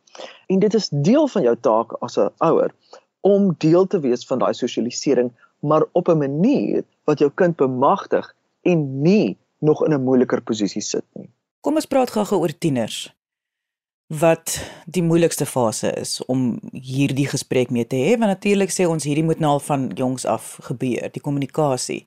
En 0.46 0.58
dit 0.58 0.75
is 0.75 0.88
deel 0.88 1.28
van 1.28 1.42
jou 1.42 1.56
taak 1.56 1.92
as 2.02 2.18
'n 2.18 2.30
ouer 2.38 2.75
om 3.20 3.54
deel 3.58 3.87
te 3.87 4.00
wees 4.00 4.26
van 4.26 4.38
daai 4.38 4.54
sosialisering 4.54 5.32
maar 5.60 5.84
op 5.92 6.08
'n 6.08 6.18
manier 6.18 6.84
wat 7.04 7.18
jou 7.18 7.30
kind 7.34 7.56
bemagtig 7.56 8.34
en 8.62 9.02
nie 9.02 9.36
nog 9.58 9.84
in 9.84 9.92
'n 9.92 10.04
moeiliker 10.04 10.42
posisie 10.42 10.82
sit 10.82 11.04
nie. 11.12 11.30
Kom 11.60 11.74
ons 11.74 11.86
praat 11.86 12.10
gou-gou 12.10 12.40
oor 12.40 12.58
tieners. 12.58 13.14
Wat 14.06 14.70
die 14.86 15.02
moeilikste 15.02 15.46
fase 15.46 15.92
is 15.92 16.24
om 16.24 16.60
hierdie 16.72 17.26
gesprek 17.26 17.70
mee 17.70 17.86
te 17.86 17.96
hê, 17.96 18.18
want 18.18 18.30
natuurlik 18.30 18.70
sê 18.70 18.86
ons 18.88 19.04
hierdie 19.04 19.24
moet 19.24 19.38
nou 19.38 19.50
al 19.52 19.60
van 19.60 19.90
jongs 19.94 20.24
af 20.24 20.58
gebeur, 20.62 21.08
die 21.12 21.20
kommunikasie. 21.20 22.06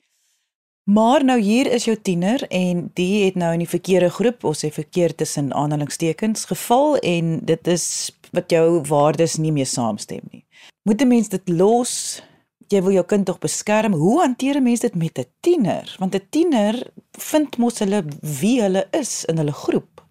Maar 0.83 1.23
nou 1.23 1.39
hier 1.39 1.71
is 1.71 1.85
jou 1.85 1.97
tiener 2.01 2.47
en 2.49 2.89
die 2.93 3.25
het 3.25 3.35
nou 3.35 3.51
in 3.53 3.61
die 3.61 3.69
verkeerde 3.69 4.09
groep, 4.09 4.43
ons 4.43 4.63
sê 4.65 4.71
verkeerd 4.73 5.17
tussen 5.17 5.53
aanhalingstekens 5.53 6.45
geval 6.45 6.97
en 6.97 7.39
dit 7.45 7.67
is 7.67 7.85
wat 8.31 8.49
jou 8.49 8.81
waardes 8.89 9.37
nie 9.37 9.51
meer 9.51 9.69
saamstem 9.69 10.25
nie. 10.31 10.45
Moet 10.83 11.01
'n 11.01 11.07
mens 11.07 11.29
dit 11.29 11.49
los? 11.49 12.23
Jy 12.71 12.81
wil 12.85 12.95
jou 12.95 13.05
kind 13.05 13.25
tog 13.27 13.39
beskerm. 13.43 13.93
Hoe 13.93 14.19
hanteer 14.21 14.57
'n 14.57 14.63
mens 14.63 14.79
dit 14.79 14.95
met 14.95 15.19
'n 15.19 15.25
tiener? 15.41 15.95
Want 15.99 16.15
'n 16.15 16.27
tiener 16.29 16.75
vind 17.11 17.57
mos 17.57 17.79
hulle 17.79 18.03
wie 18.21 18.61
hulle 18.61 18.87
is 18.91 19.25
in 19.25 19.37
hulle 19.37 19.51
groep. 19.51 20.01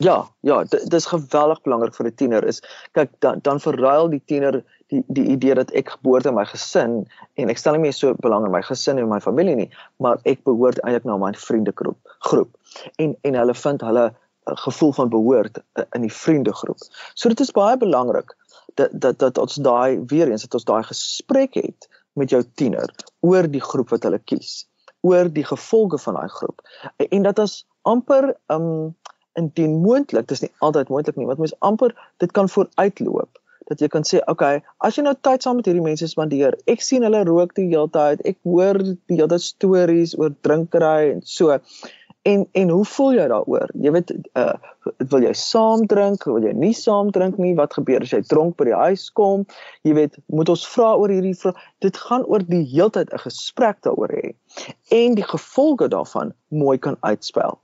Ja, 0.00 0.28
ja, 0.40 0.64
dit 0.64 0.92
is 0.94 1.06
geweldig 1.06 1.60
belangrik 1.62 1.94
vir 1.94 2.06
'n 2.06 2.14
tiener 2.14 2.44
is 2.44 2.62
kyk 2.92 3.10
dan 3.18 3.40
dan 3.42 3.60
verruil 3.60 4.08
die 4.08 4.22
tiener 4.24 4.62
die 4.86 5.02
die 5.08 5.24
idee 5.34 5.54
dat 5.54 5.70
ek 5.70 5.90
geboorte 5.90 6.28
in 6.28 6.34
my 6.34 6.44
gesin 6.44 7.08
en 7.34 7.50
ek 7.50 7.58
stel 7.58 7.72
nie 7.72 7.80
meer 7.80 7.92
so 7.92 8.14
belang 8.14 8.46
in 8.46 8.52
my 8.52 8.62
gesin 8.62 8.98
en 8.98 9.08
my 9.08 9.20
familie 9.20 9.56
nie, 9.56 9.70
maar 9.98 10.18
ek 10.24 10.44
behoort 10.44 10.78
eintlik 10.84 11.04
na 11.04 11.16
my 11.16 11.32
vriendegroep 11.34 11.98
groep. 12.30 12.54
En 12.96 13.16
en 13.22 13.34
hulle 13.34 13.54
vind 13.54 13.80
hulle 13.80 14.04
eh, 14.06 14.56
gevoel 14.66 14.92
van 14.92 15.08
behoort 15.08 15.58
eh, 15.58 15.84
in 15.94 16.06
die 16.06 16.14
vriendegroep. 16.14 16.78
So 17.14 17.28
dit 17.28 17.40
is 17.40 17.50
baie 17.50 17.76
belangrik 17.76 18.36
dat 18.78 18.94
dat 19.04 19.18
dat 19.18 19.38
ons 19.44 19.60
daai 19.68 20.00
weer 20.10 20.30
eens 20.30 20.46
dat 20.46 20.58
ons 20.60 20.68
daai 20.70 20.82
gesprek 20.90 21.58
het 21.60 21.88
met 22.18 22.30
jou 22.34 22.42
tiener 22.60 22.94
oor 23.26 23.50
die 23.50 23.62
groep 23.62 23.94
wat 23.94 24.06
hulle 24.08 24.20
kies 24.32 24.66
oor 25.06 25.30
die 25.30 25.46
gevolge 25.46 25.98
van 26.02 26.18
daai 26.18 26.28
groep. 26.28 26.62
En 27.08 27.22
dat 27.22 27.38
ons 27.38 27.60
amper 27.82 28.34
um 28.54 28.96
indien 29.38 29.76
moontlik 29.82 30.26
dis 30.30 30.42
nie 30.44 30.50
altyd 30.66 30.90
moontlik 30.92 31.18
nie 31.18 31.28
want 31.28 31.42
mens 31.42 31.54
amper 31.70 31.94
dit 32.22 32.32
kan 32.38 32.50
vooruitloop 32.50 33.38
dat 33.70 33.82
jy 33.84 33.88
kan 33.92 34.06
sê 34.08 34.20
okay 34.32 34.60
as 34.86 34.96
jy 34.98 35.04
nou 35.06 35.14
tyd 35.28 35.44
saam 35.44 35.60
met 35.60 35.68
hierdie 35.68 35.84
mense 35.84 36.08
spandeer 36.10 36.56
ek 36.74 36.82
sien 36.84 37.06
hulle 37.06 37.22
rook 37.28 37.54
die 37.58 37.68
hele 37.68 37.90
tyd 37.94 38.24
ek 38.32 38.38
hoor 38.48 38.80
die 38.82 39.20
hele 39.20 39.38
stories 39.44 40.16
oor 40.18 40.34
drinkery 40.46 41.12
en 41.14 41.22
so 41.36 41.60
En 42.22 42.48
en 42.52 42.68
hoe 42.68 42.84
voel 42.84 43.12
jy 43.12 43.26
daaroor? 43.30 43.70
Jy 43.78 43.92
weet 43.94 44.10
uh 44.38 44.54
wil 45.10 45.22
jy 45.22 45.32
saam 45.36 45.84
drink, 45.86 46.24
wil 46.26 46.42
jy 46.42 46.52
nie 46.56 46.72
saam 46.74 47.10
drink 47.14 47.38
nie? 47.38 47.54
Wat 47.58 47.76
gebeur 47.76 48.02
as 48.02 48.12
jy 48.12 48.20
dronk 48.26 48.56
by 48.58 48.68
die 48.70 48.76
huis 48.76 49.06
kom? 49.14 49.44
Jy 49.86 49.94
weet, 49.98 50.18
moet 50.26 50.50
ons 50.50 50.64
vra 50.72 50.94
oor 50.98 51.12
hierdie 51.12 51.36
vraag. 51.38 51.60
Dit 51.84 52.00
gaan 52.08 52.26
oor 52.26 52.42
die 52.42 52.64
heeltyd 52.72 53.12
'n 53.12 53.22
gesprek 53.22 53.82
daaroor 53.86 54.12
hê 54.16 54.34
en 54.90 55.14
die 55.14 55.28
gevolge 55.30 55.88
daarvan 55.88 56.34
mooi 56.48 56.78
kan 56.78 56.96
uitspel. 57.00 57.60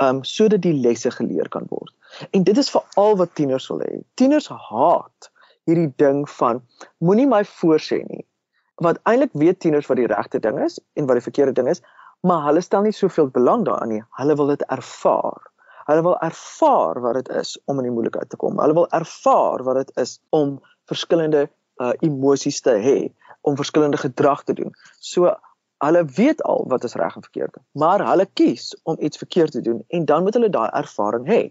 Um 0.00 0.24
sodat 0.24 0.62
die 0.62 0.74
lesse 0.74 1.10
geleer 1.10 1.48
kan 1.48 1.66
word. 1.68 1.92
En 2.30 2.44
dit 2.44 2.58
is 2.58 2.70
veral 2.70 3.16
wat 3.16 3.34
tieners 3.34 3.68
wil 3.68 3.80
hê. 3.80 4.02
Tieners 4.14 4.48
haat 4.48 5.30
hierdie 5.66 5.92
ding 5.96 6.28
van 6.28 6.62
moenie 6.98 7.26
my 7.26 7.44
voorsê 7.44 8.02
nie. 8.08 8.24
Want 8.82 8.98
eintlik 9.04 9.32
weet 9.32 9.60
tieners 9.60 9.86
wat 9.86 9.96
die 9.96 10.06
regte 10.06 10.40
ding 10.40 10.58
is 10.64 10.80
en 10.94 11.06
wat 11.06 11.20
die 11.20 11.28
verkeerde 11.28 11.52
ding 11.52 11.68
is 11.68 11.82
maar 12.26 12.44
hulle 12.48 12.62
stel 12.62 12.84
nie 12.86 12.94
soveel 12.94 13.30
belang 13.34 13.64
daaraan 13.66 13.90
nie. 13.90 14.02
Hulle 14.18 14.36
wil 14.38 14.52
dit 14.54 14.62
ervaar. 14.70 15.48
Hulle 15.88 16.02
wil 16.06 16.18
ervaar 16.22 17.00
wat 17.02 17.18
dit 17.18 17.32
is 17.42 17.56
om 17.66 17.80
in 17.82 17.88
die 17.88 17.94
moeilikheid 17.94 18.30
te 18.30 18.38
kom. 18.38 18.60
Hulle 18.62 18.76
wil 18.78 18.88
ervaar 18.94 19.64
wat 19.66 19.80
dit 19.80 19.96
is 20.04 20.18
om 20.30 20.60
verskillende 20.90 21.48
uh, 21.82 21.92
emosies 22.06 22.60
te 22.62 22.76
hê, 22.84 22.98
om 23.42 23.58
verskillende 23.58 23.98
gedrag 23.98 24.44
te 24.46 24.54
doen. 24.54 24.70
So 25.00 25.32
hulle 25.82 26.04
weet 26.14 26.42
al 26.46 26.62
wat 26.70 26.84
is 26.86 26.94
reg 26.94 27.16
en 27.18 27.26
verkeerd, 27.26 27.58
maar 27.74 28.04
hulle 28.06 28.28
kies 28.38 28.70
om 28.86 28.96
iets 29.00 29.18
verkeerd 29.18 29.56
te 29.58 29.60
doen 29.60 29.82
en 29.88 30.04
dan 30.06 30.22
moet 30.22 30.38
hulle 30.38 30.50
daai 30.54 30.70
ervaring 30.78 31.26
hê. 31.26 31.42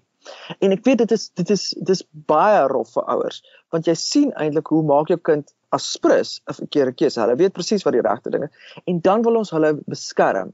En 0.63 0.71
ek 0.71 0.85
weet 0.87 1.01
dit 1.03 1.11
is 1.11 1.27
dit 1.35 1.49
is 1.51 1.65
dis 1.91 2.03
baie 2.31 2.61
rof 2.71 2.93
vir 2.95 3.09
ouers, 3.11 3.41
want 3.75 3.89
jy 3.89 3.95
sien 3.99 4.31
eintlik 4.39 4.71
hoe 4.71 4.83
maak 4.87 5.11
jou 5.11 5.19
kind 5.19 5.51
as 5.75 5.91
sprus 5.91 6.39
'n 6.49 6.53
verkeerde 6.53 6.93
keuse. 6.93 7.19
Hulle 7.19 7.35
weet 7.35 7.53
presies 7.53 7.83
wat 7.83 7.93
die 7.93 8.01
regte 8.01 8.29
ding 8.29 8.43
is 8.43 8.81
en 8.85 8.99
dan 9.01 9.21
wil 9.21 9.39
ons 9.41 9.51
hulle 9.51 9.73
beskerm 9.87 10.51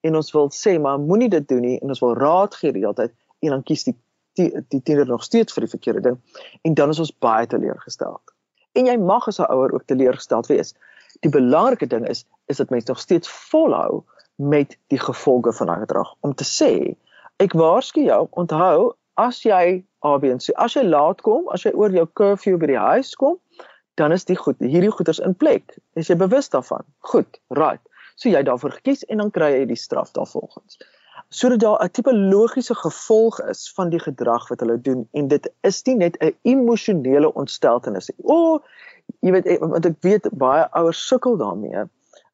en 0.00 0.16
ons 0.16 0.32
wil 0.32 0.48
sê 0.50 0.78
maar 0.80 0.98
moenie 0.98 1.28
dit 1.28 1.48
doen 1.48 1.60
nie 1.60 1.78
en 1.80 1.88
ons 1.88 2.00
wil 2.00 2.14
raad 2.14 2.54
gee 2.54 2.72
die 2.72 2.84
hele 2.84 2.94
tyd 2.94 3.12
en 3.40 3.50
dan 3.56 3.62
kies 3.62 3.84
die 3.84 3.96
die, 4.34 4.50
die 4.68 4.82
tiener 4.82 5.06
nog 5.06 5.22
steeds 5.22 5.54
vir 5.54 5.66
die 5.66 5.70
verkeerde 5.70 6.00
ding 6.00 6.16
en 6.62 6.74
dan 6.74 6.90
is 6.90 6.98
ons 6.98 7.12
baie 7.18 7.46
teleurgestel. 7.46 8.20
En 8.74 8.86
jy 8.86 8.96
mag 8.98 9.28
as 9.28 9.38
'n 9.38 9.50
ouer 9.50 9.74
ook 9.74 9.86
teleurgestel 9.86 10.42
wees. 10.48 10.74
Die 11.22 11.30
belangrike 11.30 11.86
ding 11.86 12.08
is 12.08 12.24
is 12.46 12.56
dat 12.56 12.70
mens 12.70 12.84
nog 12.84 12.98
steeds 12.98 13.28
volhou 13.28 14.02
met 14.36 14.78
die 14.86 14.98
gevolge 14.98 15.52
van 15.52 15.66
daai 15.66 15.80
gedrag 15.80 16.14
om 16.20 16.34
te 16.34 16.44
sê 16.44 16.96
ek 17.36 17.52
waarsku 17.52 18.02
jou 18.04 18.26
onthou 18.30 18.94
as 19.14 19.42
jy 19.42 19.84
ABN 20.02 20.40
so 20.40 20.52
as 20.58 20.74
jy 20.74 20.82
laat 20.82 21.22
kom 21.22 21.48
as 21.54 21.62
jy 21.62 21.72
oor 21.72 21.94
jou 21.94 22.06
curfew 22.18 22.58
by 22.58 22.66
die 22.66 22.80
huis 22.80 23.14
kom 23.14 23.38
dan 23.94 24.12
is 24.12 24.24
die 24.24 24.36
goed 24.36 24.56
hierdie 24.58 24.90
goeders 24.90 25.18
in 25.18 25.34
plek 25.34 25.78
is 25.94 26.08
jy 26.08 26.16
bewus 26.16 26.48
daarvan 26.48 26.84
goed 27.00 27.40
right 27.48 27.82
So 28.14 28.30
jy 28.30 28.42
daarvoor 28.46 28.76
gekies 28.78 29.02
en 29.10 29.22
dan 29.22 29.32
kry 29.34 29.50
jy 29.56 29.64
die 29.72 29.78
straf 29.78 30.12
daarvolgens. 30.14 30.78
Sodat 31.34 31.60
daar 31.60 31.82
'n 31.82 31.90
tipe 31.90 32.12
logiese 32.14 32.74
gevolg 32.74 33.40
is 33.50 33.72
van 33.76 33.90
die 33.90 33.98
gedrag 33.98 34.48
wat 34.48 34.60
hulle 34.60 34.80
doen 34.80 35.08
en 35.12 35.28
dit 35.28 35.50
is 35.60 35.82
nie 35.86 35.94
net 35.94 36.16
'n 36.20 36.36
emosionele 36.42 37.32
ontsteltenis 37.34 38.08
nie. 38.08 38.18
O, 38.22 38.62
jy 39.20 39.32
weet 39.32 39.58
want 39.58 39.86
ek 39.86 39.96
weet 40.00 40.28
baie 40.30 40.70
ouers 40.70 41.06
sukkel 41.06 41.36
daarmee 41.36 41.84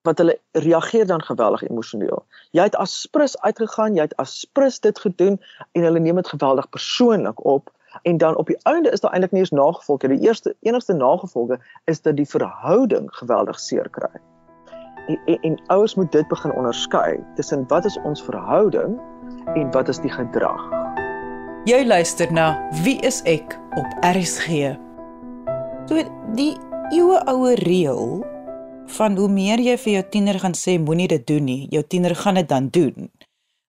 wat 0.03 0.18
hulle 0.18 0.38
reageer 0.53 1.07
dan 1.07 1.23
geweldig 1.23 1.62
emosioneel. 1.62 2.25
Jy 2.51 2.62
het 2.62 2.77
aspres 2.77 3.40
uitgegaan, 3.40 3.94
jy 3.94 4.03
het 4.03 4.16
aspres 4.16 4.81
dit 4.81 4.99
gedoen 4.99 5.40
en 5.73 5.83
hulle 5.83 6.01
neem 6.01 6.16
dit 6.16 6.29
geweldig 6.29 6.68
persoonlik 6.68 7.44
op 7.44 7.70
en 8.03 8.16
dan 8.16 8.37
op 8.37 8.46
die 8.46 8.59
einde 8.62 8.90
is 8.90 9.00
daar 9.00 9.11
eintlik 9.11 9.33
nie 9.33 9.40
eens 9.40 9.50
nagevolge. 9.50 10.09
Die 10.09 10.20
eerste 10.20 10.57
enigste 10.61 10.92
nagevolge 10.92 11.61
is 11.85 12.03
dat 12.03 12.16
die 12.16 12.29
verhouding 12.29 13.14
geweldig 13.14 13.61
seer 13.61 13.88
kry. 13.90 14.20
En, 15.07 15.20
en, 15.26 15.40
en 15.40 15.62
ouers 15.66 15.94
moet 15.94 16.12
dit 16.12 16.29
begin 16.29 16.53
onderskei 16.53 17.18
tussen 17.35 17.66
wat 17.66 17.85
is 17.85 17.98
ons 18.03 18.22
verhouding 18.22 19.00
en 19.55 19.70
wat 19.70 19.88
is 19.88 19.98
die 19.98 20.11
gedrag. 20.11 20.68
Jy 21.64 21.85
luister 21.87 22.33
na 22.33 22.68
Wie 22.83 22.96
is 23.05 23.20
ek 23.29 23.59
op 23.76 24.05
RSG. 24.07 24.76
So 25.90 26.05
die 26.35 26.55
eeue 26.94 27.20
oue 27.29 27.55
reël 27.55 28.22
van 28.96 29.16
hoe 29.16 29.29
meer 29.29 29.61
jy 29.62 29.76
vir 29.79 29.92
jou 29.92 30.07
tiener 30.11 30.38
gaan 30.42 30.57
sê 30.57 30.79
moenie 30.81 31.09
dit 31.11 31.26
doen 31.26 31.44
nie, 31.44 31.66
jou 31.70 31.83
tiener 31.87 32.14
gaan 32.16 32.40
dit 32.40 32.48
dan 32.48 32.70
doen. 32.72 33.11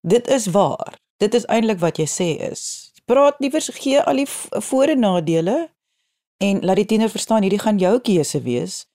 Dit 0.02 0.28
is 0.28 0.48
waar. 0.54 0.96
Dit 1.22 1.34
is 1.38 1.46
eintlik 1.46 1.82
wat 1.82 2.00
jy 2.02 2.08
sê 2.10 2.30
is 2.50 2.91
praat 3.06 3.40
liewer 3.40 3.62
gee 3.62 4.02
al 4.02 4.22
die 4.22 4.28
voor 4.70 4.94
en 4.94 5.00
nadele 5.00 5.58
en 6.42 6.64
laat 6.66 6.82
die 6.82 6.86
tiener 6.86 7.10
verstaan 7.10 7.46
hierdie 7.46 7.62
gaan 7.62 7.78
jou 7.78 8.00
keuse 8.00 8.42
wees. 8.42 8.86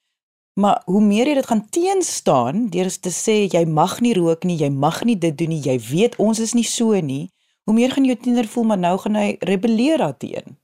Maar 0.60 0.82
hoe 0.84 1.02
meer 1.04 1.28
jy 1.28 1.34
dit 1.36 1.46
gaan 1.46 1.66
teenstaan 1.68 2.68
deur 2.72 2.88
te 2.88 3.12
sê 3.12 3.44
jy 3.44 3.64
mag 3.68 3.98
nie 4.00 4.14
rook 4.16 4.44
nie, 4.48 4.56
jy 4.56 4.70
mag 4.72 5.02
nie 5.04 5.18
dit 5.20 5.36
doen 5.36 5.52
nie, 5.52 5.60
jy 5.60 5.76
weet 5.90 6.16
ons 6.22 6.40
is 6.40 6.54
nie 6.56 6.64
so 6.64 6.96
nie, 7.00 7.28
hoe 7.68 7.74
meer 7.76 7.92
gaan 7.92 8.06
jou 8.08 8.16
tiener 8.16 8.48
voel 8.48 8.70
maar 8.70 8.80
nou 8.80 8.94
gaan 9.02 9.18
hy 9.20 9.36
rebelleer 9.44 10.00
daarteen. 10.00 10.56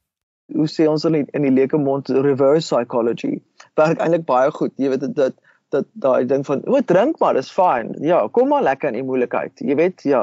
Hoe 0.57 0.69
sê 0.69 0.89
ons 0.89 1.05
in 1.09 1.19
die, 1.19 1.27
in 1.37 1.45
die 1.47 1.53
leuke 1.53 1.79
mond 1.81 2.09
reverse 2.09 2.73
psychology? 2.73 3.39
Werk 3.77 4.01
eintlik 4.01 4.25
baie 4.29 4.51
goed. 4.53 4.73
Jy 4.81 4.93
weet 4.93 5.05
dit 5.07 5.15
dat 5.17 5.37
dat 5.73 5.89
daai 6.05 6.27
ding 6.29 6.45
van 6.47 6.63
o, 6.69 6.81
drink 6.87 7.19
maar, 7.23 7.35
dis 7.35 7.51
fyn. 7.53 7.93
Ja, 8.05 8.23
kom 8.37 8.51
maar 8.53 8.63
lekker 8.63 8.93
in 8.93 8.99
die 9.01 9.07
moeilikheid. 9.07 9.53
Jy 9.65 9.77
weet, 9.79 10.05
ja. 10.09 10.23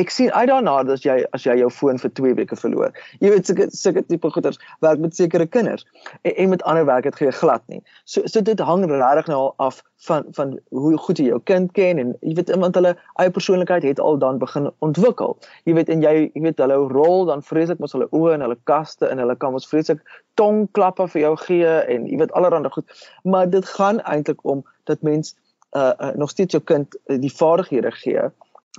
Ek 0.00 0.10
sien 0.14 0.32
uit 0.34 0.48
daarna 0.50 0.82
dat 0.88 1.04
jy 1.06 1.20
as 1.36 1.46
jy 1.46 1.58
jou 1.60 1.70
foon 1.72 2.00
vir 2.02 2.12
2 2.20 2.34
weke 2.38 2.58
verloor. 2.58 2.94
Jy 3.22 3.32
weet 3.34 3.50
sulke 3.50 3.68
sulke 3.74 4.04
tipe 4.06 4.30
goeders 4.34 4.60
werk 4.84 5.02
met 5.02 5.16
sekere 5.16 5.46
kinders 5.46 5.86
en, 6.22 6.34
en 6.34 6.48
met 6.54 6.62
ander 6.62 6.86
werk 6.88 7.06
dit 7.08 7.20
gee 7.20 7.34
glad 7.40 7.62
nie. 7.72 7.82
So 8.04 8.26
so 8.26 8.42
dit 8.44 8.60
hang 8.60 8.86
regtig 8.90 9.30
nou 9.32 9.52
af 9.56 9.82
van 10.06 10.24
van 10.36 10.58
hoe 10.70 10.96
goed 10.98 11.18
jy 11.18 11.28
jou 11.32 11.40
kind 11.50 11.72
ken 11.72 11.98
en 11.98 12.14
jy 12.20 12.34
weet 12.38 12.52
iemand 12.54 12.76
hulle 12.78 12.94
eie 13.18 13.30
persoonlikheid 13.34 13.86
het 13.86 14.00
al 14.00 14.18
dan 14.18 14.38
begin 14.38 14.70
ontwikkel. 14.86 15.36
Jy 15.66 15.74
weet 15.78 15.92
en 15.94 16.02
jy 16.02 16.14
jy 16.34 16.42
weet 16.44 16.62
hulle 16.62 16.78
rol 16.92 17.26
dan 17.30 17.42
vreeslik 17.42 17.82
mos 17.82 17.94
hulle 17.96 18.10
oë 18.14 18.36
en 18.36 18.46
hulle 18.46 18.58
kaste 18.70 19.10
en 19.10 19.22
hulle 19.22 19.36
kan 19.36 19.54
mos 19.54 19.68
vreeslik 19.68 20.02
tongklappe 20.38 21.08
vir 21.14 21.24
jou 21.24 21.34
gee 21.44 21.76
en 21.94 22.06
jy 22.06 22.18
weet 22.22 22.34
allerlei 22.38 22.70
goed. 22.74 23.06
Maar 23.24 23.50
dit 23.50 23.74
gaan 23.78 24.00
eintlik 24.00 24.44
om 24.44 24.64
dat 24.88 25.04
mens 25.06 25.34
uh, 25.76 25.92
uh 25.98 26.14
nog 26.16 26.30
steeds 26.30 26.56
jou 26.56 26.64
kind 26.64 26.98
uh, 27.06 27.20
die 27.20 27.32
vaardighede 27.32 27.92
gee 28.02 28.28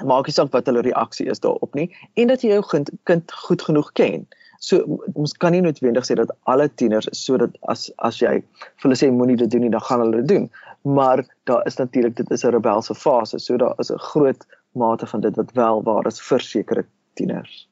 maak 0.05 0.27
nie 0.27 0.33
saak 0.35 0.51
wat 0.55 0.67
hulle 0.69 0.83
reaksie 0.85 1.27
is 1.31 1.41
daarop 1.43 1.73
nie 1.75 1.89
en 2.15 2.31
dat 2.31 2.43
jy 2.43 2.53
jou 2.53 2.65
kind, 2.71 2.91
kind 3.09 3.31
goed 3.45 3.61
genoeg 3.61 3.91
ken. 3.99 4.27
So 4.59 4.99
ons 5.15 5.33
kan 5.39 5.53
nie 5.55 5.61
noodwendig 5.63 6.07
sê 6.07 6.17
dat 6.19 6.31
alle 6.51 6.67
tieners 6.81 7.07
sodat 7.15 7.55
as 7.71 7.87
as 8.07 8.19
jy 8.19 8.39
vir 8.41 8.87
hulle 8.87 8.99
sê 8.99 9.11
moenie 9.11 9.37
dit 9.39 9.51
doen 9.51 9.63
nie 9.65 9.71
dan 9.71 9.85
gaan 9.87 10.03
hulle 10.03 10.21
dit 10.21 10.27
doen. 10.33 10.49
Maar 10.83 11.23
daar 11.47 11.65
is 11.67 11.79
natuurlik 11.79 12.15
dit 12.15 12.31
is 12.31 12.43
'n 12.43 12.51
rebelse 12.55 12.95
fase. 12.95 13.39
So 13.39 13.57
daar 13.57 13.75
is 13.79 13.91
'n 13.91 13.97
groot 14.11 14.45
mate 14.73 15.07
van 15.07 15.21
dit 15.21 15.35
wat 15.35 15.51
wel 15.53 15.83
waar 15.83 16.07
is 16.07 16.21
vir 16.21 16.39
sekere 16.39 16.85
tieners. 17.13 17.67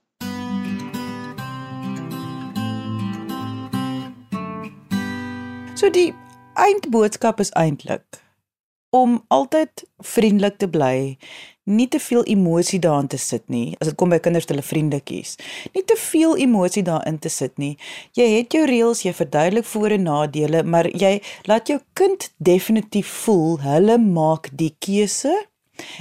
So 5.76 5.90
die 5.90 6.14
eindboodskap 6.54 7.40
is 7.40 7.52
eintlik 7.52 8.27
om 8.90 9.20
altyd 9.28 9.84
vriendelik 10.04 10.58
te 10.58 10.70
bly, 10.70 11.18
nie 11.68 11.88
te 11.92 12.00
veel 12.00 12.24
emosie 12.32 12.80
daarin 12.80 13.08
te 13.12 13.18
sit 13.20 13.44
nie. 13.52 13.76
As 13.82 13.90
dit 13.90 13.98
kom 14.00 14.14
by 14.14 14.20
kinders 14.24 14.48
hulle 14.48 14.64
vriendetjies, 14.64 15.36
nie 15.76 15.84
te 15.88 15.98
veel 16.00 16.38
emosie 16.48 16.84
daarin 16.88 17.20
te 17.20 17.32
sit 17.34 17.58
nie. 17.60 17.76
Jy 18.16 18.28
het 18.38 18.56
jou 18.56 18.64
reëls, 18.70 19.04
jy 19.04 19.14
verduidelik 19.18 19.68
voor 19.68 19.98
en 19.98 20.08
nadele, 20.08 20.64
maar 20.64 20.88
jy 20.96 21.18
laat 21.50 21.68
jou 21.68 21.80
kind 22.00 22.30
definitief 22.38 23.12
voel 23.26 23.60
hulle 23.66 24.00
maak 24.00 24.50
die 24.56 24.72
keuse 24.80 25.34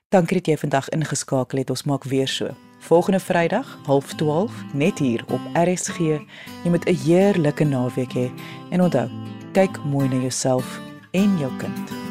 dankie 0.10 0.38
dat 0.38 0.46
jy 0.46 0.58
vandag 0.58 0.90
ingeskakel 0.90 1.60
het. 1.60 1.70
Ons 1.70 1.84
maak 1.84 2.04
weer 2.04 2.28
so 2.28 2.65
Volgende 2.86 3.20
Vrydag, 3.20 3.78
12:30, 3.84 4.52
net 4.74 5.00
hier 5.00 5.24
op 5.28 5.40
RSG. 5.54 5.98
Jy 6.64 6.70
moet 6.70 6.86
'n 6.86 6.96
heerlike 6.96 7.64
naweek 7.64 8.14
hê 8.14 8.30
en 8.70 8.82
onthou, 8.82 9.10
kyk 9.52 9.84
mooi 9.84 10.08
na 10.08 10.16
jouself 10.16 10.80
en 11.12 11.38
jou 11.38 11.52
kind. 11.58 12.05